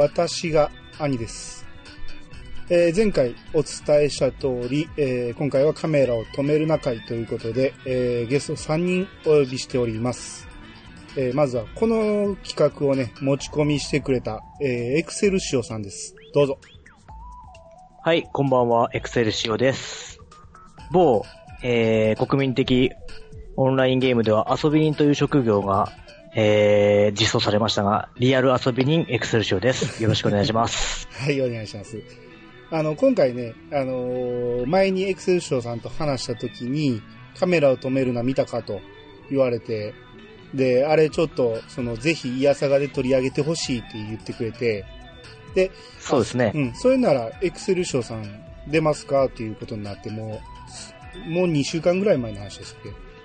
[0.00, 1.66] 私が兄です。
[2.70, 10.48] えー前回お伝えした通り、えー今回はカメラを止めるな会ということで、えーゲスト3人お呼びしております。
[11.18, 16.14] えまずはこの企画をね、持ち込みしてくれた、えエクセルシオさんです。
[16.32, 16.58] どうぞ。
[18.02, 20.18] はい、こんばんは、エクセルシオです。
[20.92, 21.26] 某、
[21.62, 22.90] えー、国民的
[23.54, 25.92] オンラインゲームでは遊び人という職業が、
[26.34, 30.02] えー、実装されましたが、リアル遊び人エクセルシオです。
[30.02, 31.08] よろしくお願いします。
[31.18, 32.00] はい、お願いします。
[32.70, 37.02] あの、今回ね、あのー前にエクセルショーさんと話した時に、
[37.38, 38.80] カメラを止めるな見たかと
[39.30, 39.92] 言われて、
[40.54, 44.84] で、あれちょっと、その、ぜひ、イヤサガで取り上げてほしいって言ってくれて、
[45.98, 46.60] そうですねう。
[46.60, 50.40] ん、それなら、エクセルショーさん出ますかっていうことになって、も
[51.26, 52.76] う、もう2週間ぐらい前の話です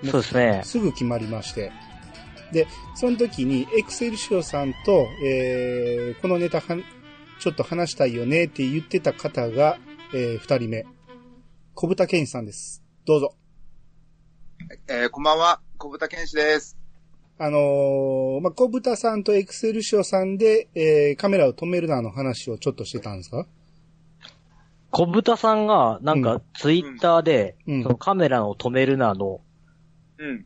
[0.02, 0.08] け？
[0.08, 0.62] ど、そうですね。
[0.64, 1.72] すぐ決まりまして。
[2.52, 6.84] で、その時に、エクセルシオさんと、えー、このネタはん、
[7.40, 9.78] ちょっと話したいよねって言ってた方が、
[10.14, 10.86] えー、二人目。
[11.74, 12.84] 小豚健さんです。
[13.06, 13.36] どうぞ。
[14.88, 16.78] えー、こんばんは、小豚健志です。
[17.38, 23.46] あのーまあ、小豚さんとエクセルシオさんで、えー、カメラを止めるなの話をちょっとしてたんですか？
[24.92, 29.42] 小豚さんが、なんうか、ツイッターで、うんそのカメラを止めるなの、
[30.18, 30.46] うん。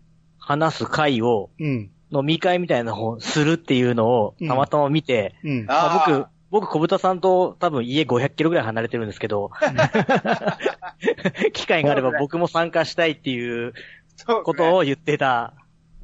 [0.50, 1.92] 話す回を、うん。
[2.11, 5.66] 飲み会みたいなのをするっていうのを、うんたまたま見て、うん。
[5.67, 6.11] ああー
[6.50, 9.52] 僕、僕、小豚さんと多分家500キロぐらい離れてるんですけど、
[11.53, 13.73] 機会があれば僕も参加したいっていう
[14.16, 15.53] そうことを言ってた。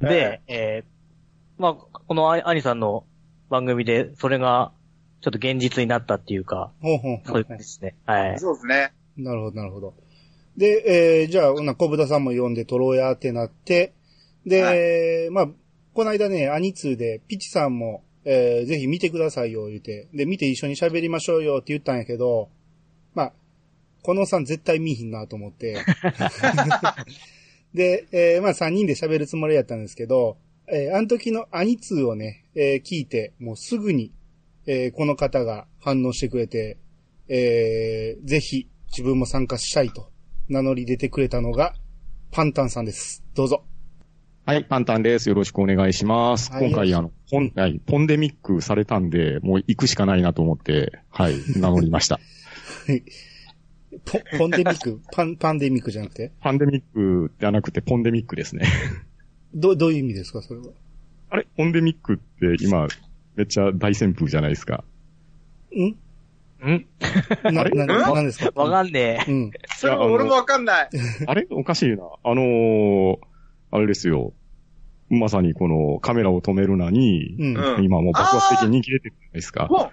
[0.00, 3.04] ねで、えーまあ、このあ兄さんの
[3.50, 4.70] 番組で、それが、
[5.22, 7.96] ちょっと現実になったっていうか、ほうほうほそういう感じですね。
[8.06, 8.38] はい。
[8.38, 8.92] そうですね。
[9.16, 9.94] なるほど、なるほど。
[10.56, 13.94] で、えー、じゃあ、小豚さんも呼んで撮ろうやってなって、
[14.46, 15.48] で、はまあ、
[15.92, 20.08] この間ね、アニツーで、ピチさんも、えー、ぜひ見てくださいよ、言うて。
[20.14, 22.48] で、見て一緒に喋りましょうよって言ったんやけど、
[23.14, 23.32] まあ、
[24.02, 25.76] このさん絶対見ひんなと思って。
[27.74, 34.12] で、えー、まあ3人で喋るつもりやったんですけど、えー、あの時のアニツーをね、えー聞いて、もうすぐに、
[34.66, 36.78] えーこの方が反応してくれて、
[37.28, 40.10] えーぜひ自分も参加したいと
[40.48, 41.74] 名乗り出てくれたのが、
[42.30, 43.24] パンタンさんです。
[43.34, 43.64] どうぞ。
[44.46, 45.28] はい、パンタンです。
[45.28, 46.52] よろしくお願いします。
[46.52, 52.20] はい今回、あの、ポン、はい、ポンデミックされたんで、もう行くしかないなと思って、はい、名乗りました。
[54.04, 56.30] ポポンデミック、 パン、パンデミックじゃなくて？
[56.40, 58.66] パンデミックじゃなくて、ポンデミックですね。
[59.52, 60.66] ど、どういう意味ですか、それは？
[61.30, 62.86] あれ、ポンデミックって今、
[63.34, 64.84] めっちゃ大旋風じゃないですか。
[65.74, 65.82] ん？
[66.70, 66.86] ん？
[67.52, 67.70] な、あれ？
[67.70, 68.52] な、な、なんですか？
[68.54, 69.32] わかんねえ。
[69.32, 69.50] うん。
[69.76, 70.90] それ俺もわかんない。
[71.26, 71.48] あれ？
[71.50, 72.04] おかしいな。
[72.22, 73.18] あのー、
[73.76, 74.32] あれですよ。
[75.08, 77.56] まさにこのカメラを止めるなに、うん。
[77.56, 79.68] うん今もう爆発的に人気出てるじゃないですか。
[79.68, 79.92] も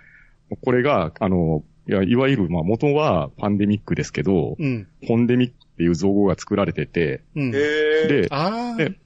[0.61, 4.87] これが、あの、いや、いわゆる、まあ元はパンデミックですけど、うん。
[5.07, 7.51] ポンデミックっていう造語が作られてて、うん。
[7.51, 8.97] で、あで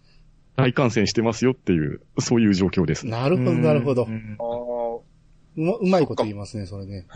[0.56, 3.10] 大感染してますよっていう、そういう状況ですあ、。
[3.10, 5.62] なるほど、なるほどう。
[5.62, 7.08] ま、うまいこと言いますね、それね。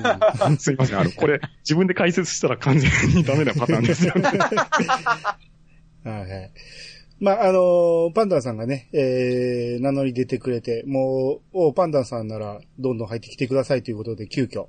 [0.57, 4.23] すいません、あの、これ、自分で解説したら完全にダメなパターンですよね。
[6.03, 6.51] はいはい。
[7.21, 14.65] まあ、あのーパンダンさんがね、えー、名乗り出てくれて、もう、おパンダンさんなら、どんどん入ってきてくださいということで、急遽、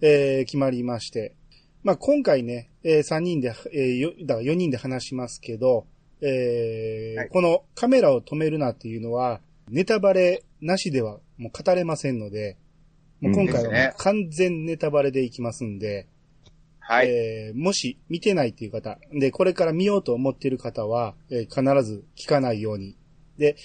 [0.00, 1.34] えー、決まりまして。
[1.82, 5.86] まあ、今回ね、えー、3人で、えー、よ、だから4人で話しますけど、
[6.22, 7.28] えーはい。
[7.28, 12.56] このカメラを止めるなっていうのは、ネタバレなしではもう語れませんので、
[13.20, 16.08] もう今回は完全ネタバレでいきますんで、
[16.88, 17.08] はい。
[17.10, 22.96] えーもし見てないっていう方、で、これから見ようと思っている方は、えー必ず聞かないように。
[23.36, 23.56] で、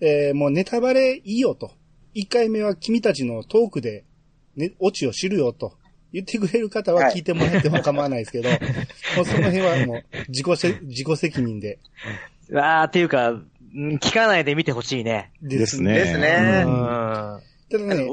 [0.00, 1.70] えーもうネタバレいいよと。
[2.16, 4.04] 1回目は君たちのトークで、
[4.56, 5.78] ね、オチを知るよと。
[6.12, 8.50] 言ってくれる方ははい聞いてもらっても構わないですけど、
[9.16, 11.78] もうその辺はもう自己せ自己責任で。
[12.52, 13.48] あー、っていうか、うん
[13.98, 15.30] 聞かないで見てほしいね。
[15.40, 15.94] ですね。
[15.94, 16.72] ですねうん。
[16.72, 18.08] ただね、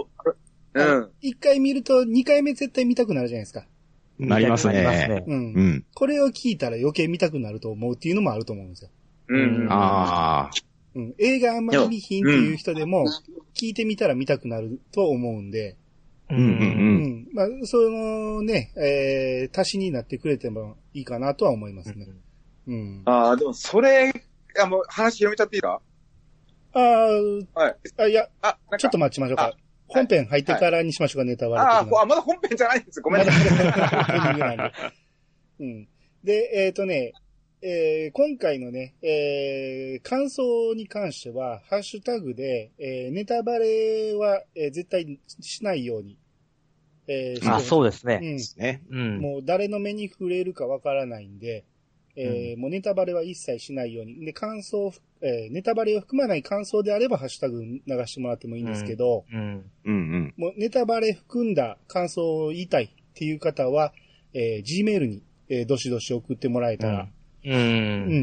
[0.73, 1.09] うん。
[1.21, 3.65] 1回見ると2回目絶対見たくなるじゃないですか。
[4.19, 5.23] なりますね。
[5.27, 5.53] うん。
[5.53, 5.85] うん。
[5.95, 8.89] これを聞いたら余計見たくなると思うっていうのもあると思うんですよ。
[9.29, 9.67] うん。
[9.69, 10.51] ああ。
[10.95, 13.05] うん、映画あんまり見ひんっていう人でも、
[13.53, 15.77] 聞いてみたら見たくなると思うんで、
[16.29, 16.35] う。
[16.35, 17.03] うんうんううん。
[17.21, 17.27] ん。
[17.33, 22.07] まあ、そのね、えー、足しになってくれてもいいかなとは思いますね。
[22.67, 23.01] うん。
[23.05, 24.11] あああ、でもそれ、
[24.61, 25.79] あ、もう話広めちゃっていいか？
[26.73, 27.75] あーはい。
[27.97, 29.53] あ、いや、あ、ちょっと待ちましょうかあ。
[29.89, 33.01] 本編入ってからにしましょうか、ネタバレああ、まだ本編じゃないんです。
[33.01, 34.73] ごめんなさい。
[35.59, 35.87] うん。
[36.23, 37.13] で、えっ、とね、
[37.61, 46.17] えー今回のね、えー感想に関しては、ハッシュタグで、えーネタバレは、えー絶対しないように、
[47.07, 48.19] えーあ、そううですね。
[48.19, 48.83] ですね。
[48.89, 49.19] うん。
[49.19, 51.65] もう誰の目に触れるかわからないんで、
[52.21, 54.25] えーもうネタバレは一切しないように。
[54.25, 59.71] で、感想、えーネタバレを含まない感想であれば、ハッシュタグ流してもらってもいいんですけど、うん。
[59.85, 60.33] うんうん。
[60.37, 63.93] もうネタバレ含んだ感想を言いたいっていう方は、
[64.33, 67.07] えー Gmail に、えーどしどし送ってもらえたら、
[67.45, 67.49] う。
[67.49, 67.55] うん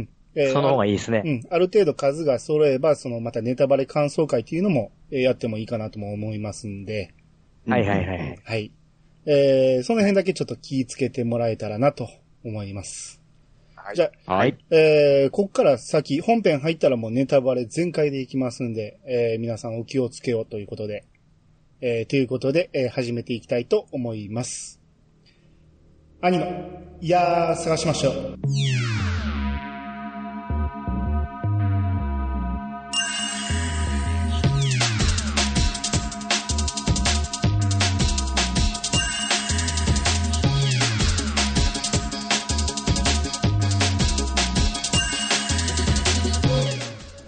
[0.00, 0.08] ん。
[0.34, 1.22] えーその方がいいですね。
[1.24, 1.42] うん。
[1.50, 7.14] ある程度数が揃えば、そのまたネタバレ感想会っていうのも、えーやってもいいかなとも思いますんで、
[7.66, 8.38] はいはいはい。
[8.44, 8.72] はい。
[9.24, 12.08] えー、その辺だけちょっと気ぃつけてもらえたらなと
[12.44, 13.20] 思います。
[13.86, 14.58] はいじゃあ、はい。
[14.70, 21.04] えー、こっから先、本編入ったらもうネタバレ全開でいきますんで、えー、皆さんお気をつけようということで、
[21.80, 24.80] えー、ということで、えー、始めていきたいと思います。
[26.20, 28.95] アニメ、いやー、探しましょう。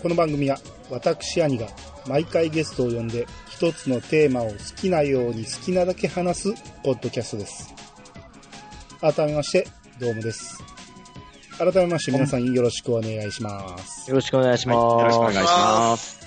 [0.00, 0.58] この番組は
[0.90, 1.66] 私兄が
[2.06, 6.54] 毎回ゲストを呼んで一つのテーマを好きなように好きなだけ話す
[6.84, 7.74] ポッドキャストです。
[9.00, 9.66] 改めまして、
[9.98, 10.62] どうもです。
[11.58, 14.08] 改めまして皆さんよろしくお願いします。
[14.08, 14.78] よろしくお願いします。
[14.78, 16.20] はいよろしくお願いします。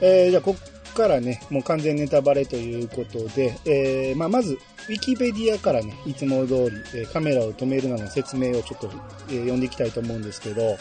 [0.00, 8.90] えー、じゃあこっからね、もう完全ネタバレということで、えー、まあまず、ウィキペディアからね、いつも通り、えーカメラを止めるなの説明をちょっと、
[9.28, 10.76] えー読んでいきたいと思うんですけど、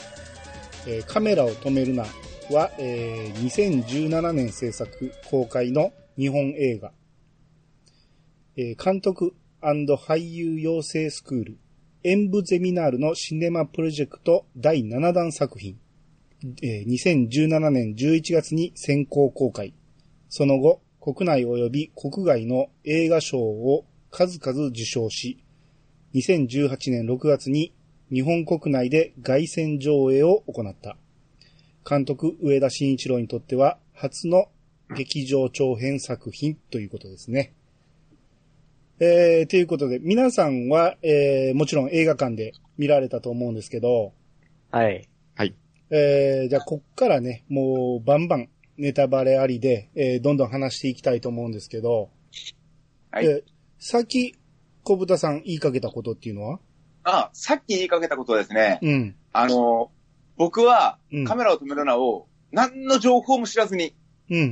[0.85, 2.05] えーカメラを止めるな
[2.51, 6.91] は、えー2017年制作公開の日本映画。
[8.57, 11.57] えー監督俳優養成スクール、
[12.03, 15.79] 演舞ゼミナールのシネマプロジェクト第7弾作品。
[16.61, 19.73] えー2017年11月に先行公開。
[20.27, 25.43] その後、国内及び国外の映画賞を数々受賞し、
[26.13, 27.73] 2018年6月に
[28.13, 30.97] 日本国内で凱旋上映を行った。
[31.89, 34.49] 監督上田慎一郎にとっては初の
[34.95, 37.53] 劇場長編作品ということですね。
[38.99, 44.13] えー、ということで、皆さんは、えー、もちろん映画館で見られたと思うんですけど、
[45.35, 45.55] はい。
[45.89, 52.09] えー、じゃあ、こっからね、もう、バンバン、ネタバレありで、えー、どんどん話していきたいと思うんですけど、
[53.11, 54.33] はいえーさっき、
[54.83, 56.59] 小豚さん言いかけたことっていうのは？
[57.03, 59.15] あ、さっき言いかけたことはですね、うん。
[59.31, 59.91] あの、
[60.37, 63.95] 僕はうんカメラを止めるなを何の情報も知らずに
[64.29, 64.43] うんうん。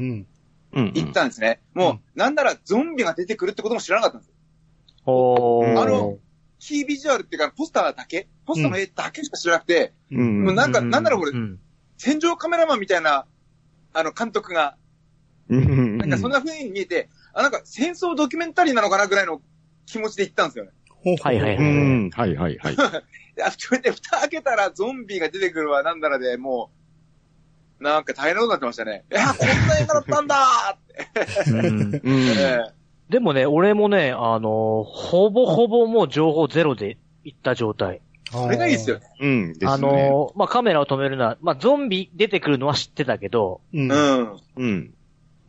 [0.74, 1.62] うんうん行ったんですね。
[1.74, 4.33] もう、なんならゾンビが出てくるってことも知らなかったんですよ。
[5.06, 6.18] あの
[6.59, 11.59] キービジュアルっていうか、ポスターだけポスターの絵だけしか知らなくて、うんもうなんか、なんなら俺う、ん
[11.98, 13.25] 戦場カメラマンみたいな、
[13.94, 14.75] あの、監督が、
[15.50, 19.42] うんなんかそんな風に見えて、あ、なんか戦争ドキュメンタリーなのかなぐらいの
[19.86, 20.71] 気持ちで行ったんですよね。
[21.03, 22.75] はいはいはいうん、はいはいはい。
[23.57, 26.69] そ れで蓋開けたらゾンビが出てくるわ、なんだらで、も
[27.80, 29.03] う、なんか大変なことになってましたね。
[29.12, 32.71] いや、こんな映画だったんだーって。
[33.09, 38.01] でもね、俺もね、あの、ほぼほぼもう情報ゼロで行った状態。
[38.31, 39.00] それがいいですよ。
[39.00, 39.05] ね。
[39.20, 39.72] うん、ですね。
[39.72, 43.91] あの、まあ、カメラを止めるな、まあ、ゾンビ出てくるのは知ってたけど、うん。
[43.91, 44.24] ううん。
[44.24, 44.39] ん。
[44.55, 44.93] うん。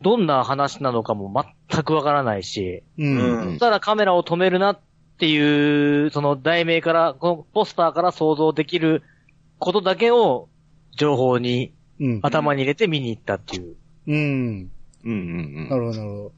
[0.01, 1.31] どんな話なのかも
[1.69, 3.47] 全くわからないし、うん。
[3.51, 4.81] うんただカメラを止めるなって
[5.21, 9.03] いう、その題名から、このポスターから想像できる
[9.59, 10.49] ことだけを
[10.97, 12.19] 情報にうん。
[12.23, 13.75] 頭に入れて見に行ったっていう。
[14.07, 14.15] うん。
[14.15, 14.71] うん
[15.05, 15.11] うんう
[15.65, 15.69] ん。
[15.69, 16.31] なるほど、なるほ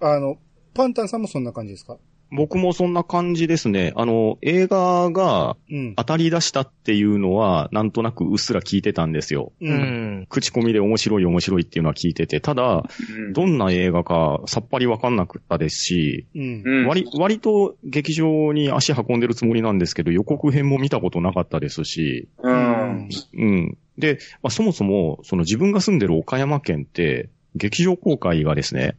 [0.00, 0.08] ど。
[0.08, 0.38] あの、
[0.74, 1.98] パンタンさんもそんな感じですか？
[2.30, 3.92] 僕もそんな感じですね。
[3.96, 5.94] あの、映画がうん。
[5.96, 9.52] 当たり出したっていうのは、なんとなくうっすら聞いてたんですよ。
[9.60, 9.66] う。
[9.66, 10.26] うんん。
[10.28, 12.84] 口コミで面白い面白いっていうのは聞いてて、ただ、
[13.16, 16.62] うんどんな映画かさっぱりわかんなかったですし、うん。
[16.64, 23.08] うん割、割と劇場に足運んでるつもりなんですけど、予告編も見たことなかったですし、うん。
[23.34, 23.78] うん。
[23.96, 28.96] で、まあ、そもそも、その自分が住んでる岡山県って、劇場公開がですね、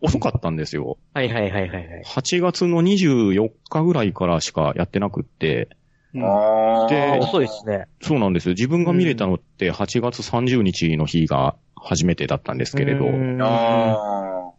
[0.00, 0.98] 遅かったんですよ。
[1.14, 2.02] はいはいはいはいはい。
[2.04, 5.70] 8月の24日ぐらいからしかやってなくって、
[6.14, 7.86] うんあーで遅いですね。
[8.00, 8.54] そうなんですよ。
[8.54, 14.52] 自分が見れたのって8月30日の日が初めてだったんですけれど、うんあ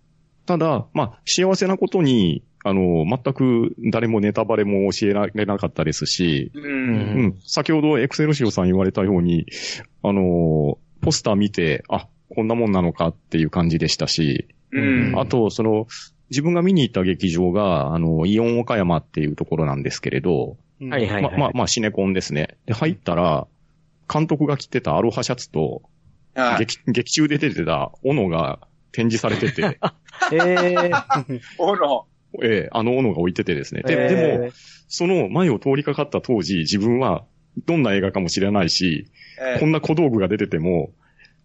[0.46, 6.62] ただ、まあ、幸せなことに、あの、全く誰もネタバレも教えられなかったですし、ーう。
[6.63, 9.46] うんん、先ほどエクセルシオさん言われたように、
[10.01, 15.19] あの、ポスター見て、あ、こんなもんなのかっていう感じでしたし、うん。
[15.19, 15.88] あと、その、
[16.29, 21.31] 自分が見に行った劇場が、あの、イオン岡山っていうところなんですけれど、うんはいはいはい。
[21.33, 22.57] ままあまあシネコンですね。
[22.65, 23.48] で、入ったら、
[24.12, 25.81] 監督が着てたアロハシャツと、
[26.36, 26.59] はい。
[26.59, 28.59] 劇劇中で出てた斧が
[28.91, 29.79] 展示されてて、
[30.31, 32.05] えー、おの。
[32.43, 33.81] ええあの斧が置いててですね。
[33.81, 34.51] で、えーでも、
[34.88, 37.24] その前を通りかかった当時、自分は
[37.65, 39.07] どんな映画かも知らないし、
[39.39, 40.91] えこんな小道具が出てても、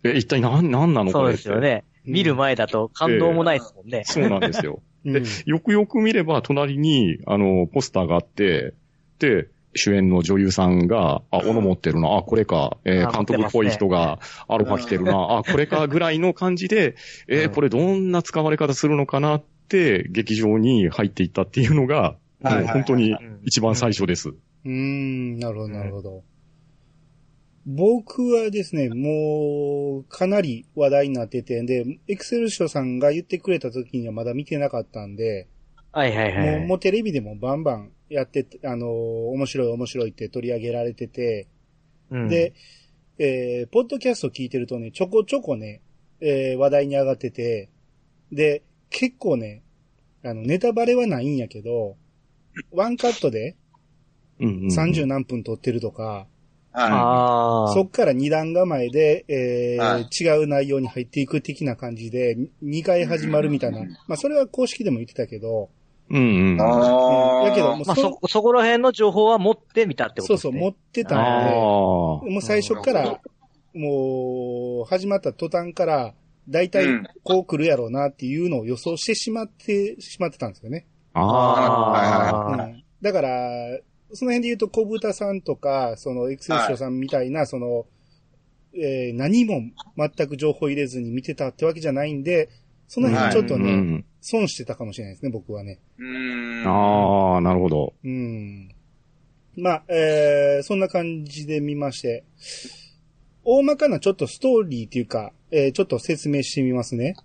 [0.04, 1.38] え、一体何、何なのそうこれって。
[1.38, 1.84] ですよね。
[2.04, 4.02] 見る前だと感動もないですもんね。
[4.04, 4.82] そうなんですよ。
[5.04, 8.72] うんで、よくよく見れば、隣に、あの、ポスターがあって、
[9.18, 14.18] で、主演の女優さんが、あ、斧持ってるな、あ、これか、えーあ監督っぽい人が、
[14.48, 16.94] アロハ着てるな、あ、これか、ぐらいの感じで、
[17.28, 24.30] えーうんこれどんな使われ方するのかなって、劇場に入っていったっていうのが、もう本当にうん一番最初です。
[24.30, 26.22] うーん、なるほど、なるほど。
[27.66, 35.48] 僕はですね、もう、かなり話題になってて、で、エクセルショさんが言ってくれた時にはまだ見てなかったんで、
[35.92, 36.66] はいはいはもう、い。
[36.66, 41.48] もうテレビでもバンバンやってて、あのー面白い面白いって取り上げられてて、
[42.10, 42.52] うんで、
[43.18, 45.80] えー、ポッドキャスト聞いてるとね、ちょこちょこね、
[46.20, 47.70] えー話題に上がってて、
[48.30, 49.62] で、結構ね、
[50.22, 51.96] あの、ネタバレはないんやけど、
[52.72, 53.56] ワンカットで
[54.40, 56.26] うんうんうん30何分撮ってるとか、
[56.74, 57.72] はああ。
[57.72, 63.80] そっから二段構えで、えーはい違う内容に入っていく的な感じで、2回始まるみたいな。
[64.08, 65.70] まあ、それは公式でも言ってたけど、
[66.10, 66.60] うんうんい。。
[66.60, 67.48] ああ。
[67.48, 70.70] だけど、もうまあ、そそ、そこら辺の情報は持ってみたってことそうそう、ですね。
[70.70, 71.54] 持ってたんで、ー。
[71.54, 73.20] もう最初から、
[73.72, 76.14] もう、始まった途端から、
[76.48, 80.86] 大体うんこう来るやろうなっていうのを予想してしまって、しまってたんですよね。
[81.14, 82.66] あああ。
[82.66, 83.28] うんだから、
[84.14, 87.86] その辺で言うと、小豚さんとか、そのエクセルショさんみたいな、その、
[88.76, 89.62] えー何も
[89.96, 92.48] 全く情報入れずに見てたってわけじゃないんで、
[92.88, 95.80] その辺ちょっとね、うん損してたかもしれないですね、僕はね。
[95.98, 96.66] うーん。
[96.66, 97.92] ああ、なるほど。
[98.02, 98.74] うん。
[99.54, 102.24] まあ、えー、そんな感じで見まして、
[103.44, 107.16] 大まかなちょっとストーリーっていうか、えー、ちょっと説明してみますね。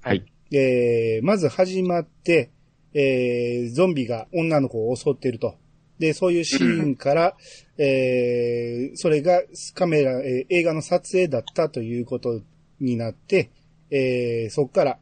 [0.00, 0.24] はい。
[0.52, 2.52] えー、まず始まって、
[2.94, 5.56] えー、ゾンビが女の子を襲っていると。
[5.98, 7.36] で、そういうシーンから、
[7.78, 9.42] えー、それが
[9.74, 12.40] カメラ、えー映画の撮影だったということ
[12.80, 13.50] になって、
[13.90, 14.98] えー、そこから、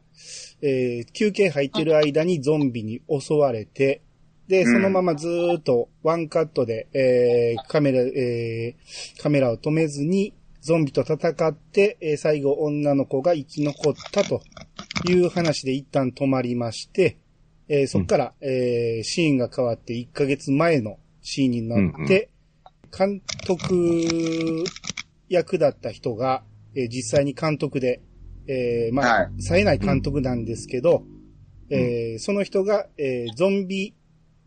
[0.61, 4.01] えー、休憩入ってる間にゾンビに襲われて、
[4.47, 14.41] で、そのままずーっとワンカットで、えー、カメラ、えー、カメラを止めずに、ゾンビと戦って、えー最後女の子が生き残ったと
[15.09, 17.17] いう話で一旦止まりまして、
[17.69, 22.29] えーそこから、えーシーンが変わって1ヶ月前のシーンになって、
[22.95, 24.63] 監督
[25.29, 26.43] 役だった人が、
[26.75, 28.01] えー実際に監督で、
[28.47, 31.03] えーまあ、は冴えない監督なんですけど、
[31.69, 33.93] えーその人が、えーゾンビ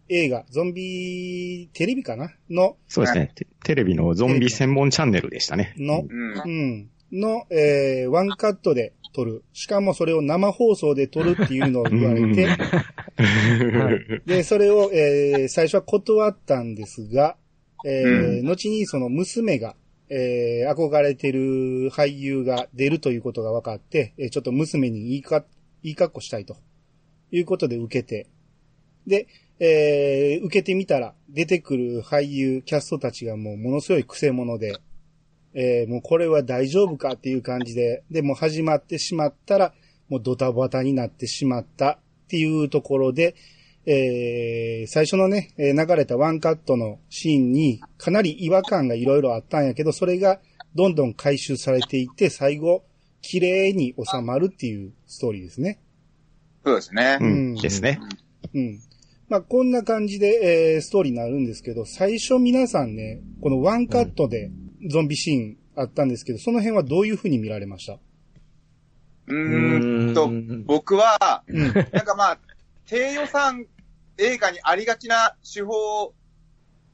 [0.08, 2.30] 映画、ゾンビテレビかな？
[2.49, 3.32] の、そうですね。
[3.35, 5.75] テテレビのゾンビ専門チャンネルでしたね。
[5.78, 6.49] の、うんう。
[6.49, 6.90] ん。
[7.11, 9.44] の、えーワンカットで撮る。
[9.54, 12.46] しかもそれを生放送で撮るっていうのを言われて、
[14.26, 17.37] で、それを、えー最初は断ったんですが、
[17.87, 19.75] えーう後にその娘が、
[20.11, 25.44] えー憧れてる俳優が出るということが分かって、えーちょっと娘にいいか、
[25.82, 26.58] いい格好したいと
[27.30, 28.26] いうことで受けて、
[29.06, 29.28] で、
[29.61, 34.76] えー受けてみたら出てくる俳優、キャストたちがもうものすごい癖者で、
[35.58, 39.72] えーもうこれは大丈夫かっていう感じで、で、もう始まってしまったら、
[40.10, 41.98] もうドタバタになってしまったっ
[42.28, 43.34] ていうところで、
[43.86, 50.40] えー最初のね、えー流れたワンカットのシーンにかなり違和感がいろいろあったんやけど、それが
[50.75, 52.84] どんどん回収されていって、最後、
[53.22, 55.80] 綺麗に収まるっていうストーリーですね。
[56.64, 57.18] そうですね。
[57.20, 57.54] うん。
[57.54, 57.98] ですね。
[58.54, 58.78] うん。
[59.28, 64.50] まあ、こんな感じで、えーストーリーになるんですけど、最初皆さんね、このワンカットで
[64.88, 67.99] ゾンビシーンあったんですけど、その辺はどういう風に見られました？
[69.28, 70.31] うーんと、
[70.66, 71.73] 僕は、うん。
[71.93, 72.38] なんかまあ、
[72.87, 73.66] 低予算
[74.19, 76.14] 映画にありがちな手法、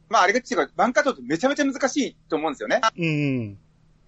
[0.09, 2.81] まあありがちっていうか、バンカットってめちゃめちゃ難しいと思うんですよね。
[2.97, 3.59] うん。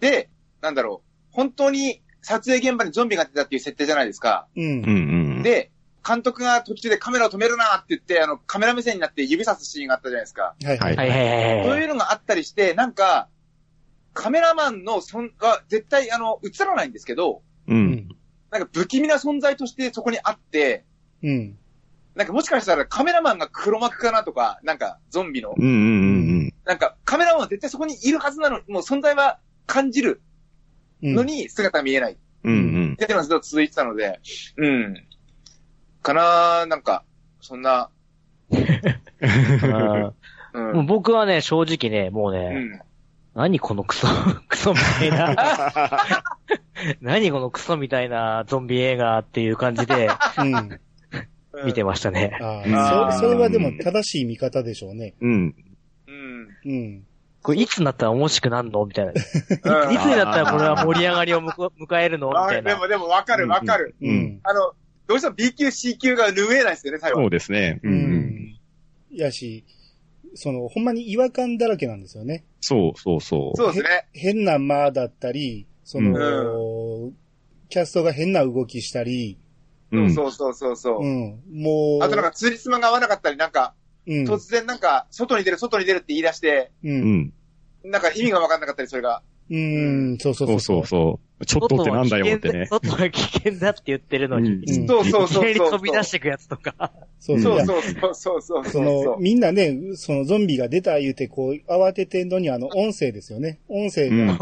[0.00, 4.48] で、なんだろう、本当に撮影現場にゾンビが出たっていう設定じゃないですか。
[4.56, 4.64] うん。
[4.64, 5.42] うんうん。
[5.42, 5.70] で、
[6.06, 10.54] 監督が途中でカメラを止めるなって言って、あの、カメラ目線になって指さすシーンがあったじゃないですか。
[10.62, 10.96] はいはい。
[10.96, 11.82] はいそうはい。
[11.82, 13.28] いうのがあったりして、なんか、
[14.14, 17.74] カメラマンのそんは絶対あの、映らないんですけど、う。
[17.74, 18.08] うんん。
[18.50, 20.84] なんか不気味な存在としてそこにあって、
[21.22, 21.58] うん。
[22.14, 25.76] なんかもしかしたらカメラマンが黒幕かなとか、なんかゾンビの、うんうんう
[26.44, 30.22] んなんかカメラマンは絶対そこにいるはずなのに、もう存在は感じる
[31.02, 31.14] うん。
[31.14, 32.16] のに姿が見えない。
[32.44, 32.52] うん。
[32.52, 32.92] うんうん。
[32.92, 34.20] っていうのがずっと続いてたので、
[34.56, 34.94] うん。
[36.02, 37.04] かなーなんか、
[37.40, 37.90] そんな、
[40.54, 40.72] うん。
[40.72, 42.80] もう僕はね、正直ね、もううね、ん。
[43.34, 44.06] 何このクソ、
[44.48, 45.36] クソみたいな、
[47.00, 50.80] 何このクソみたいなゾンビ映画っていう感じでうん。
[51.64, 52.36] 見てましたね。
[52.40, 55.14] あそ、それはでも正しい見方でしょうね。
[55.20, 55.54] うん。
[56.08, 56.48] うん。
[56.64, 57.06] うん。
[57.42, 58.84] これいつになったら面白くなんの？
[58.86, 59.12] みたいな。
[59.12, 59.20] いうん。
[59.98, 62.30] つになったらこれは盛り上がりを迎えるの？
[62.30, 62.70] みあたいな。
[62.70, 63.94] でもでもわかるわかる。
[64.00, 64.40] ううんん。
[64.42, 64.72] あの、
[65.06, 67.20] どうしても B 級 C 級が拭えないですよね、最後。
[67.20, 67.80] そうですね。
[67.84, 67.88] う。
[67.88, 67.94] うん
[68.26, 68.58] ん。
[69.12, 69.64] やし、
[70.34, 72.44] その、ほんまに違和感だらけなんですよね。
[72.60, 73.56] そうそうそう。
[73.56, 74.06] そうですね。
[74.12, 77.12] 変な間だったり、その、
[77.68, 79.38] キャストが変な動きしたり、
[79.92, 80.14] うん。
[80.14, 81.06] そうそうそうそうう。
[81.06, 81.42] ん。
[81.52, 83.74] もう、あとなんか、つりつまが合わなかったり、なんか、
[84.06, 84.24] うん。
[84.24, 86.88] 突然なんか、外に出る、外に出るって言い出して、う。
[86.88, 87.32] うんん。
[87.84, 89.22] なんか意味が分かんなかったり、それが。
[89.50, 90.60] うん、そうそうそそうう。
[90.60, 91.33] そうそう。
[91.46, 92.66] ちょっとってなんだよってね。
[92.66, 95.78] 外は危険だって言ってるのに、うんうんそうそういきなりそうそう。
[95.78, 96.92] 飛び出してくやつとか。
[97.18, 97.66] そうそう。
[97.66, 103.58] そうそうそうそうそうそそうの、みんなね、そのゾンビが出た言うて、こう、慌ててんのに、あの、音声ですよね。
[103.68, 104.38] 音声うんが、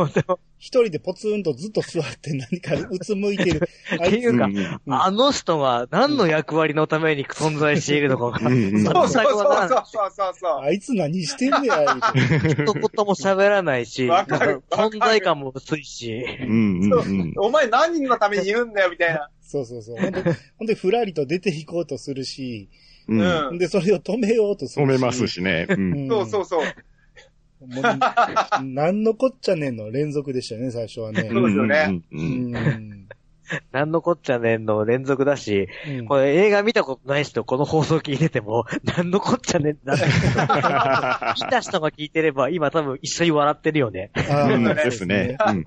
[0.63, 3.69] 一人でポツンとずっと座って何かうつむいてる。
[3.97, 4.49] っていうか
[4.87, 9.85] あの人が何の役割のために存在しているのかが、そうそうそうそう
[10.15, 10.61] そうそう。
[10.61, 11.97] あいつ何してんねや。
[12.63, 16.82] 一言も喋らないし、存在感も薄いし、うん。
[17.37, 19.29] お前何人のためにいるんだよ、みたいな。
[19.43, 19.97] そうそうそう。
[19.97, 20.23] ほんで、
[20.59, 22.69] ほんで、ふらりと出ていこうとするし、
[23.09, 23.59] うん。
[23.59, 24.89] で、それを止めようとするし。
[24.89, 25.67] 止めますしね。
[25.69, 26.07] うん。
[26.07, 26.65] んそうそうそう。
[27.67, 31.29] もう何のこっちゃねんの連続でしたよね、最初はね。
[31.31, 33.09] そうですよねうんううんん。
[33.71, 38.65] なんのこっちゃねんの連続だし、うんこれ映画見たことない人この放送聞いてても、
[38.97, 40.05] なんのこっちゃねんだって。
[41.45, 44.11] 見た人が聞いてれば今多分一緒に笑ってるよね。
[44.15, 45.37] あうんーですね。
[45.47, 45.65] うん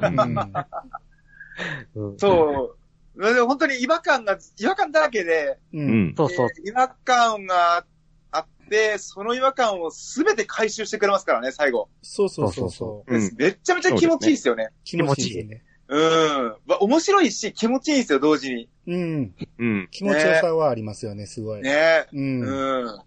[2.18, 2.76] そ
[3.16, 3.34] う。
[3.34, 5.78] で本当に違和感が、違和感だらけで、う。
[5.78, 6.16] うんん。
[6.18, 6.48] そうそう。
[6.48, 7.86] えー違和感が
[8.32, 11.90] あって、その違和感をすべて回収してくれますからね、最後。
[12.02, 13.16] そうそうそうそう。
[13.16, 14.70] うんめっちゃめちゃ気持ちいいですよね。
[14.84, 15.64] 気持ちいいね。
[15.88, 16.56] うん。
[16.68, 18.70] わ面白いし、気持ちいいんですよ、同時に。
[18.88, 19.36] うん。
[19.60, 19.88] うん。
[19.92, 21.62] 気持ちよさはありますよね、すごい。
[21.62, 22.42] ねうん。
[22.42, 23.06] は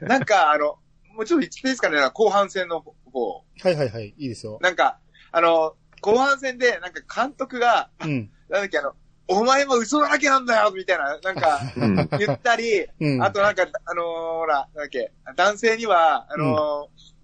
[0.00, 0.08] うん。
[0.08, 0.78] なんか、あの、
[1.14, 3.44] もうちょっと言っていいですかね、後半戦の方。
[3.58, 4.58] いはいはい、いいですよ。
[4.62, 4.98] なんか、
[5.32, 5.74] あの、
[6.06, 8.30] 後半戦で、なんか監督が、うん。
[8.48, 8.92] なんだっけ、あの、
[9.26, 11.96] お前も嘘だらけなんだよみたいな、なんか、うん。
[12.16, 13.22] 言ったり、うん。
[13.24, 17.16] あとなんか、あのーほら、なんだっけ、男性には、あのー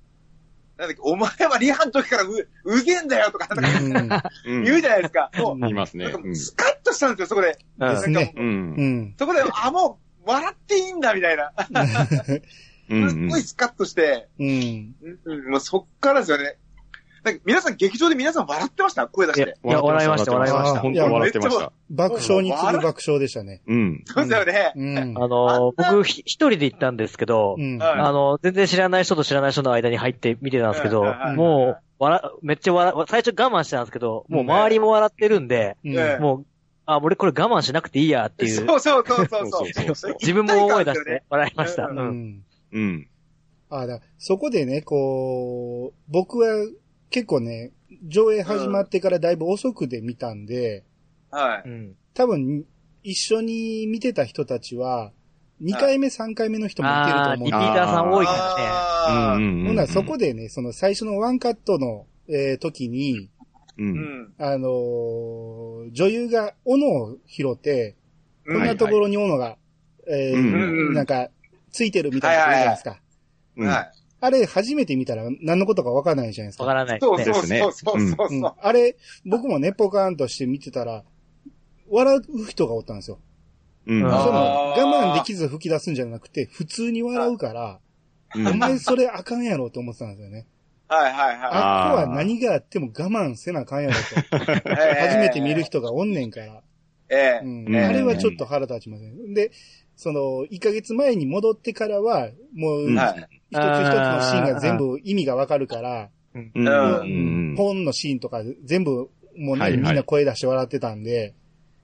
[0.78, 3.70] なんだっけ、お前はリハの時からう、うげんだよとか、な
[4.08, 4.64] んかうん。
[4.64, 5.30] 言うじゃないですか。
[5.36, 7.56] もう、言いますねスカッとしたんですよ、そこで。
[7.78, 8.34] うんですね。
[8.36, 8.40] う。
[8.40, 9.14] うんん。
[9.16, 11.52] そこで、あ、もう、笑っていいんだ、みたいな。
[11.70, 12.42] うん
[13.08, 14.94] すっごいスカッとして、うん。
[15.24, 16.58] うん、もうそっからですよね。
[17.22, 19.06] なんか皆さん、劇場で皆さん笑ってました？
[19.06, 19.56] 声出して。
[19.64, 21.72] いや笑いました笑いました本当に笑ってました。
[21.90, 23.62] 爆笑に次ぐ爆笑でしたね。
[23.66, 24.02] うん。
[24.06, 24.72] そうですよね。
[24.74, 24.98] うん。
[25.16, 31.04] あのー、僕ひ一人で行ったんですけど、あの、全然知らない人と知らない人の間に入って見てたんですけど
[31.36, 35.76] もう、笑、めっちゃ笑、最初我慢してたんですけど、もう周りも笑ってるんで、
[36.20, 36.46] もう、
[36.86, 41.86] あ、俺これ我慢しなくていいやっていう、 そうそうそうそうそうそうそう自分も思い出して笑いました。
[41.86, 41.98] ううん。
[41.98, 42.42] うん。
[42.72, 43.08] うん。
[43.70, 46.48] あだそこでね、こう、僕は
[47.12, 47.72] 結構ね、
[48.08, 50.84] 上映始まってからだいぶ遅くで見たんで、
[51.30, 51.68] はい。
[51.68, 51.96] うん。
[52.14, 52.64] 多分、
[53.02, 55.12] 一緒に見てた人たちは、
[55.60, 58.44] 2回目、3回目の人もいてるとあー、思うんでリピーターさん多いからね。
[59.06, 59.66] あーうん。
[59.66, 63.28] ほんならそこでね、その最初のワンカットの、えー時に、
[63.78, 63.82] う。
[63.82, 64.34] うんん。
[64.38, 67.96] あのー女優が斧を拾って、
[68.46, 69.56] こんはないところに斧が、
[70.08, 71.28] えーうんなんか、
[71.70, 73.00] ついてるみたいなじゃないですか。
[73.56, 73.68] うん。
[73.68, 73.92] はい。
[74.22, 76.64] あれ、初めて見たら何のことかわからないじゃないですか。
[76.64, 77.58] わからないそうですね。
[77.58, 78.54] そうそうそうそううんそう。
[78.56, 81.02] あれ、僕もね、ポカーンとして見てたら、
[81.90, 83.18] 笑う人がおったんですよ。
[83.86, 84.00] うん。
[84.00, 87.80] その我慢できず吹き出すんじゃなくて、普通に笑うから、
[88.34, 90.46] うんお前それあかんやろと思ってたんですよね。
[90.88, 94.36] はいはいはあっこは何があっても我慢せなあかんやろと。
[94.36, 94.40] い。
[95.02, 96.62] 初めて見る人がおんねんから。
[97.10, 97.46] ええう。
[97.48, 99.34] んうんあれはちょっと腹立ちません。
[99.34, 99.50] で、
[99.96, 102.98] その、1ヶ月前に戻ってからは、もう、うん
[103.52, 103.84] 一つはい。
[103.84, 106.50] 一つのシーンが全部意味がわかるから、うん。
[106.54, 107.54] うん。
[107.56, 111.34] ポンのシーンとか全部、もうね、はいはいみんな声出して笑ってたんで、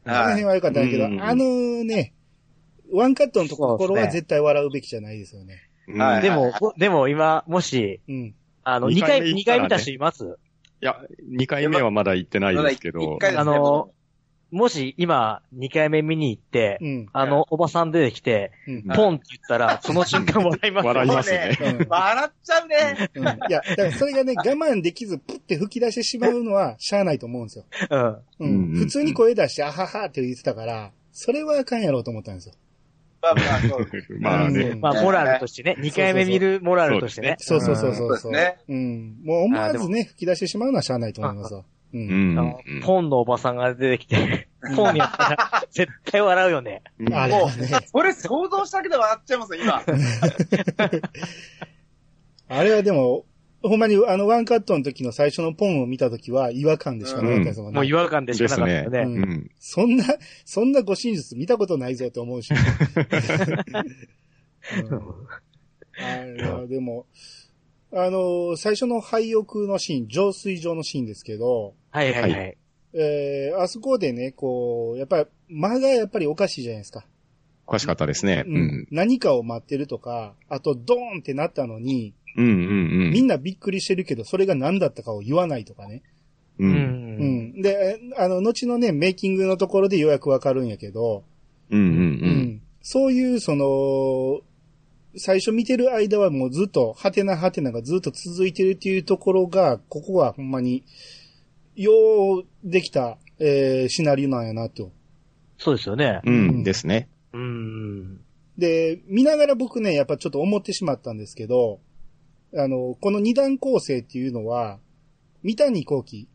[0.05, 0.27] あのはい。
[0.27, 2.15] 辺は良かったんだけど、うんあのね、
[2.93, 5.69] ワンカットのところは絶対笑うべきじゃないですよね。
[6.23, 8.35] でも、でも今、もし、うん。
[8.65, 10.39] あの、二2回、二回見た人います？
[10.81, 10.97] いや、
[11.39, 13.91] 2回目はまだ行ってないですけどあの、
[14.51, 17.07] もし今、2回目見に行ってう、ん。
[17.13, 18.83] あの、おばさん出てきて、うん。
[18.85, 21.59] ポンって言ったら、その瞬間笑いますよ笑いますね。
[21.61, 23.11] うん笑っちゃうね。
[23.15, 27.65] うんいや、だからそれがね、我慢できず、プって吹き出してしまうのは、しゃあないと思うんですよ。
[28.39, 28.73] うん。
[28.75, 32.55] 普通に声出して、あははって言ってたから、それはあかんやろうと思ったんですよ。
[33.21, 33.89] まあまあ、そう。
[34.21, 34.61] まあね。
[34.71, 37.37] うんまあ、モラルとしてね、2回目見るモラルとしてね。
[37.39, 38.07] そうそうそうそう。
[38.07, 38.59] そうですね。
[38.69, 39.17] うん。
[39.25, 41.65] もう思わずね、吹き出してしまうのはしゃあないと思いますわ。
[41.95, 41.99] う。
[41.99, 46.83] うんんあのポンのおばさんが出てきて、ポンやったら絶対笑うよね。
[46.99, 49.83] うんあれもうはね、これ想像しただけで笑っちゃいますよ、今。
[52.51, 53.25] あれはでも、
[53.63, 57.77] ほんまにあのワンカットの時の最初のポンを見た時は違和感でしかなかったですもんね。
[57.77, 58.99] もう違和感でしかなかったよね。
[58.99, 59.51] ですねうん。
[59.59, 60.05] そんな、
[60.45, 62.53] そんな護身術見たことないぞと思うし。
[64.91, 65.03] うん
[66.01, 67.07] あれはでも、
[67.93, 72.59] あの、最初の廃屋のシーン、浄水場のシーンですけど、はいはいはい。
[72.93, 77.07] えー、あそこでね、こう、やっぱり間がやっぱりおかしいじゃないですか。
[77.67, 78.45] おかしかったですね。
[78.47, 78.89] ううんん。
[78.91, 82.55] 何かを待ってるとか、あとドーンってなったのに、うんうんう
[83.11, 83.13] ん。
[83.13, 86.03] みんなびっくりしてるけど、それが何だったかを言わないとかね。
[86.59, 86.67] う。
[86.67, 86.73] うん。
[86.73, 87.63] うんん。
[87.63, 91.25] で、えあの、後のね、メイキングのところでようやくわかるんやけど、
[91.71, 91.91] うんうんう。
[91.91, 92.05] うん
[92.55, 92.63] ん。
[92.81, 94.41] そういう、その、
[95.17, 100.85] 最初見てる間はもうずっと、ハテナハテナがずっと続いてるっていうところが、ここはほんまに、
[101.77, 101.93] よ
[102.41, 104.93] うできた、えーシナリオなんやなと。
[105.57, 106.21] そうですよね。
[106.25, 107.09] うんですね。
[107.33, 108.21] うん。
[108.59, 111.81] で、見ながら僕ね、やっぱちょっと思ってしまったんですけど、
[112.55, 114.79] あの、この二段構成っていうのは、
[115.43, 116.29] 三谷幸喜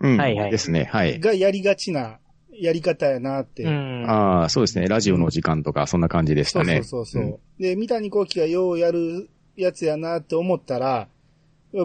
[0.00, 0.16] うん。
[0.16, 0.84] はいはいですね。
[0.84, 1.18] はい。
[1.18, 2.19] がやりがちな
[2.60, 3.64] やり方やなって。
[3.64, 4.04] うん。
[4.08, 4.86] ああ、そうですね。
[4.86, 6.82] ラジオの時間とか、そんな感じでしそうそうたね。
[6.84, 11.08] そうそう、で、三谷幸喜がようやるやつやなって思ったら、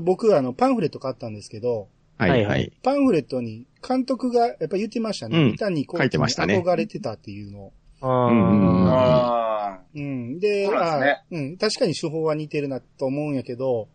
[0.01, 2.71] 僕あのパンフレット買ったんですけど、はいはい。
[2.81, 5.37] パンフレットに監督がやっぱ言ってましたね。
[5.37, 7.73] うん三谷幸書いて喜にましたね憧れてたっていうのを。
[8.01, 8.87] うん。
[8.89, 10.39] あうん。
[10.39, 11.57] で、そうですねあうん。
[11.57, 13.87] 確かに手法は似てるなと思うんやけど、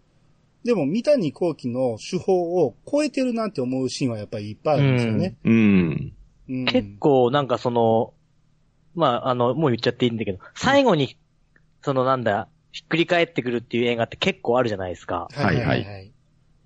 [0.65, 5.37] でも三谷幸喜の手法を超えてるなって思うシーンはやっぱりいっぱいあるんですよね。
[5.45, 5.53] うん。
[5.53, 6.13] うん。
[6.67, 8.15] 結構なんかその、
[8.95, 11.17] まあ、あの、もう言っちゃっていいんだけど、最後に、
[11.83, 15.29] そのなんだ、ひっくり返ってくるっていう映画って結構あるじゃないですか。
[15.33, 16.13] はいはい。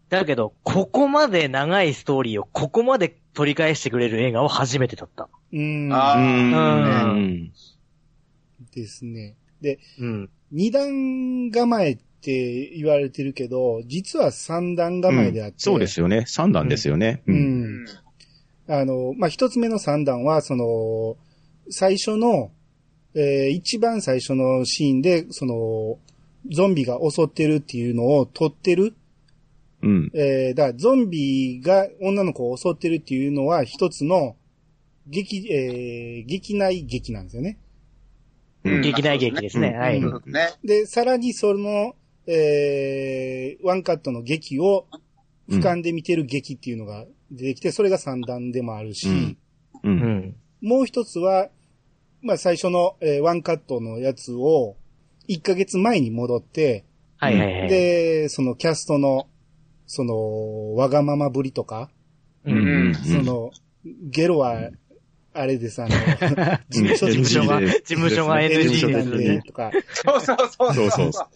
[0.09, 5.29] だけど、ここまで長いストーリーをここまで取り返してくれる映画は初めてだった。
[5.53, 5.88] うん。
[5.92, 7.53] あうーん。
[8.75, 9.37] ですね。
[9.61, 10.31] で、うん。
[10.51, 16.25] 二段構えって言われてるけど、実は三段構えであって、そうですよね。
[16.27, 17.23] 三段ですよね。
[17.27, 17.33] う。
[17.33, 17.87] うんん。
[18.68, 21.16] あの、まあ、一つ目の三段は、その、
[21.70, 22.50] 最初の、
[23.14, 25.98] えー一番最初のシーンで、その、
[26.50, 28.94] ゾンビが襲ってるっていうのを撮ってる。
[29.83, 30.11] うん。
[30.14, 34.37] えーだからゾンビが女の子を襲ってるっていうのは一つの、
[35.07, 37.59] 劇、えー劇内劇なんですよね。
[38.64, 39.68] うん劇大劇ですね。
[39.68, 40.00] うんはい。
[40.00, 40.11] ね。
[40.64, 41.94] で、さらにその、
[42.27, 44.87] えーワンカットの劇を
[45.48, 49.37] 俯瞰で見てる劇っていうのが出てきて、それが三段でもあるし、うん
[49.83, 49.88] う。
[49.88, 50.37] うんん。
[50.62, 51.49] もう一つは、
[52.23, 54.77] まあ最初の、えーワンカットのやつを、
[55.29, 56.85] 1ヶ月前に戻って、
[57.18, 57.68] はいはいはい。
[57.68, 59.29] で、そのキャストの、
[59.87, 61.90] その、わがままぶりとか、
[62.44, 62.88] うん。
[62.88, 62.94] うん。
[62.94, 63.51] その、
[63.85, 64.70] ゲロは、
[65.37, 65.90] あれです、あの、
[66.70, 69.42] 事務所事務所が、NG 事務所が NG NG ですなんで、ね。
[69.44, 71.27] とか、そうそうそうそうそうそ